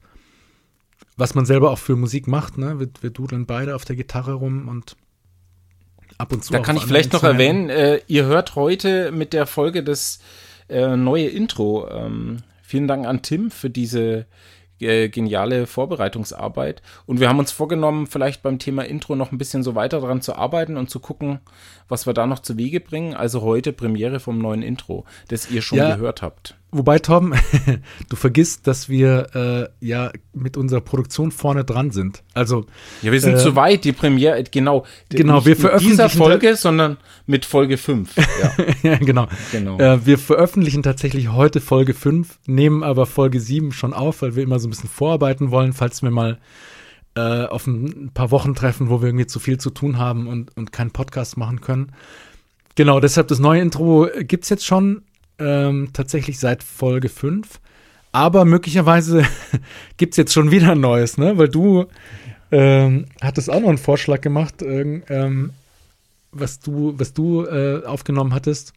[1.17, 2.59] was man selber auch für Musik macht.
[2.59, 2.79] Ne?
[2.79, 4.97] Wir, wir dudeln beide auf der Gitarre rum und
[6.19, 6.53] ab und zu.
[6.53, 10.21] Da kann ich vielleicht noch erwähnen, äh, ihr hört heute mit der Folge das
[10.69, 11.89] äh, neue Intro.
[11.91, 14.27] Ähm, vielen Dank an Tim für diese
[14.81, 16.83] äh, geniale Vorbereitungsarbeit.
[17.07, 20.23] Und wir haben uns vorgenommen, vielleicht beim Thema Intro noch ein bisschen so weiter dran
[20.23, 21.41] zu arbeiten und zu gucken,
[21.89, 23.15] was wir da noch zu Wege bringen.
[23.15, 25.95] Also heute Premiere vom neuen Intro, das ihr schon Ja.
[25.95, 26.57] gehört habt.
[26.73, 27.33] Wobei, Tom,
[28.09, 32.23] du vergisst, dass wir äh, ja mit unserer Produktion vorne dran sind.
[32.35, 32.67] Also,
[33.03, 34.85] Ja, wir sind Äh, zu weit, die Premiere, genau.
[35.09, 38.15] Genau, Nicht wir mit dieser veröffentlichen Folge, sondern mit Folge 5.
[38.43, 38.53] Ja,
[38.83, 39.29] ja, genau.
[39.53, 39.79] genau.
[39.79, 44.43] Äh, wir veröffentlichen tatsächlich heute Folge 5, nehmen aber Folge 7 schon auf, weil wir
[44.43, 46.39] immer so ein bisschen vorarbeiten wollen, falls wir mal
[47.15, 50.55] äh, auf ein paar Wochen treffen, wo wir irgendwie zu viel zu tun haben und,
[50.57, 51.93] und keinen Podcast machen können.
[52.75, 55.03] Genau, deshalb das neue Intro gibt's jetzt schon
[55.39, 57.61] ähm, tatsächlich seit Folge 5.
[58.13, 59.25] Aber möglicherweise
[59.97, 61.37] gibt's jetzt schon wieder ein neues, ne?
[61.39, 61.87] Weil du
[62.51, 65.51] ähm, hattest auch noch einen Vorschlag gemacht, ähm,
[66.33, 68.73] was du, was du äh, aufgenommen hattest.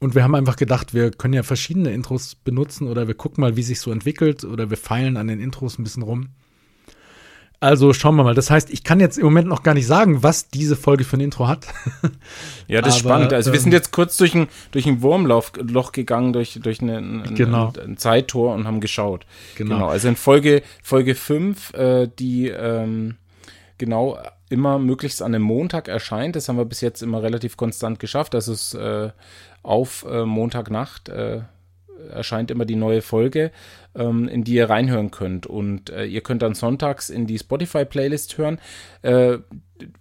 [0.00, 3.56] Und wir haben einfach gedacht, wir können ja verschiedene Intros benutzen oder wir gucken mal,
[3.56, 6.30] wie sich so entwickelt oder wir feilen an den Intros ein bisschen rum.
[7.62, 8.34] Also schauen wir mal.
[8.34, 11.16] Das heißt, ich kann jetzt im Moment noch gar nicht sagen, was diese Folge für
[11.16, 11.66] ein Intro hat.
[12.68, 13.32] Ja, das ist Aber, spannend.
[13.34, 16.80] Also wir ähm, sind jetzt kurz durch ein, durch ein Wurmloch Loch gegangen, durch, durch
[16.80, 17.72] eine, ein, Genau.
[17.76, 19.26] ein, ein Zeittor und haben geschaut.
[19.56, 19.74] Genau.
[19.74, 19.88] Genau.
[19.88, 23.16] Also in Folge, Folge 5, äh, die ähm,
[23.76, 24.18] genau
[24.48, 26.34] immer möglichst an einem Montag erscheint.
[26.34, 28.32] Das haben wir bis jetzt immer relativ konstant geschafft.
[28.32, 29.10] Das ist äh,
[29.62, 31.42] auf äh, Montagnacht äh,
[32.10, 33.52] erscheint immer die neue Folge,
[33.94, 35.46] ähm, in die ihr reinhören könnt.
[35.46, 38.58] Und äh, ihr könnt dann sonntags in die Spotify-Playlist hören.
[39.02, 39.38] Äh,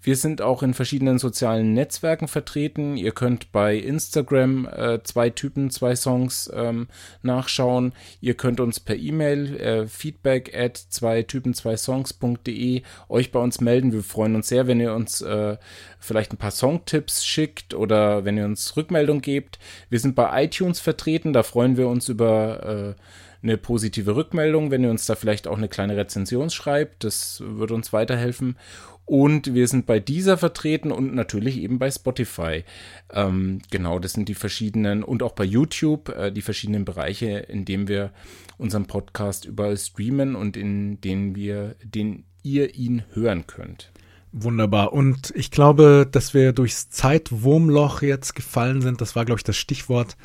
[0.02, 2.98] wir sind auch in verschiedenen sozialen Netzwerken vertreten.
[2.98, 6.88] Ihr könnt bei Instagram äh, zwei Typen, zwei Songs ähm,
[7.22, 7.94] nachschauen.
[8.20, 13.62] Ihr könnt uns per E-Mail äh, feedback at zwei Typen, zwei Songs.de euch bei uns
[13.62, 13.92] melden.
[13.92, 15.58] Wir freuen uns sehr, wenn ihr uns äh,
[16.00, 19.60] vielleicht ein paar Songtipps schickt oder wenn ihr uns Rückmeldung gebt.
[19.90, 21.34] Wir sind bei iTunes vertreten.
[21.34, 23.02] Da freuen wir uns über äh,
[23.44, 27.04] eine positive Rückmeldung, wenn ihr uns da vielleicht auch eine kleine Rezension schreibt.
[27.04, 28.58] Das würde uns weiterhelfen.
[29.06, 32.64] Und wir sind bei dieser vertreten und natürlich eben bei Spotify.
[33.12, 37.66] Ähm, genau, das sind die verschiedenen und auch bei YouTube äh, die verschiedenen Bereiche, in
[37.66, 38.12] denen wir
[38.58, 43.92] unseren Podcast überall streamen und in denen wir, den ihr ihn hören könnt.
[44.32, 44.94] Wunderbar.
[44.94, 49.02] Und ich glaube, dass wir durchs Zeitwurmloch jetzt gefallen sind.
[49.02, 50.16] Das war, glaube ich, das Stichwort.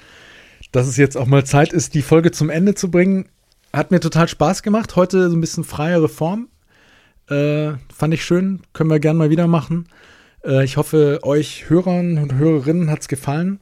[0.76, 3.30] Dass es jetzt auch mal Zeit ist, die Folge zum Ende zu bringen.
[3.72, 4.94] Hat mir total Spaß gemacht.
[4.94, 6.48] Heute so ein bisschen freiere Form.
[7.30, 8.60] Äh, fand ich schön.
[8.74, 9.88] Können wir gerne mal wieder machen.
[10.44, 13.58] Äh, ich hoffe, euch Hörern und Hörerinnen hat es gefallen.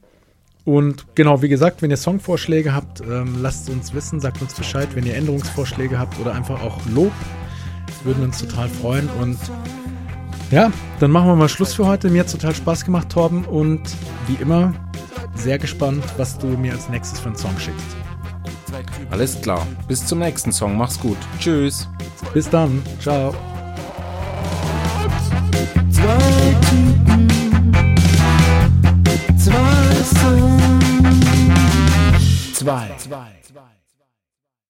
[0.65, 4.89] Und genau, wie gesagt, wenn ihr Songvorschläge habt, ähm, lasst uns wissen, sagt uns Bescheid,
[4.93, 7.13] wenn ihr Änderungsvorschläge habt oder einfach auch Lob.
[8.03, 9.07] Würden uns total freuen.
[9.21, 9.37] Und
[10.51, 10.69] ja,
[10.99, 12.09] dann machen wir mal Schluss für heute.
[12.09, 13.45] Mir hat total Spaß gemacht, Torben.
[13.45, 13.79] Und
[14.27, 14.73] wie immer,
[15.35, 17.95] sehr gespannt, was du mir als nächstes für einen Song schickst.
[19.11, 19.65] Alles klar.
[19.87, 20.77] Bis zum nächsten Song.
[20.77, 21.17] Mach's gut.
[21.39, 21.87] Tschüss.
[22.33, 22.83] Bis dann.
[22.99, 23.33] Ciao.
[25.91, 26.17] Zwei
[26.69, 27.27] Typen,
[29.37, 31.25] zwei Songs,
[32.53, 32.91] zwei.
[32.97, 33.34] zwei.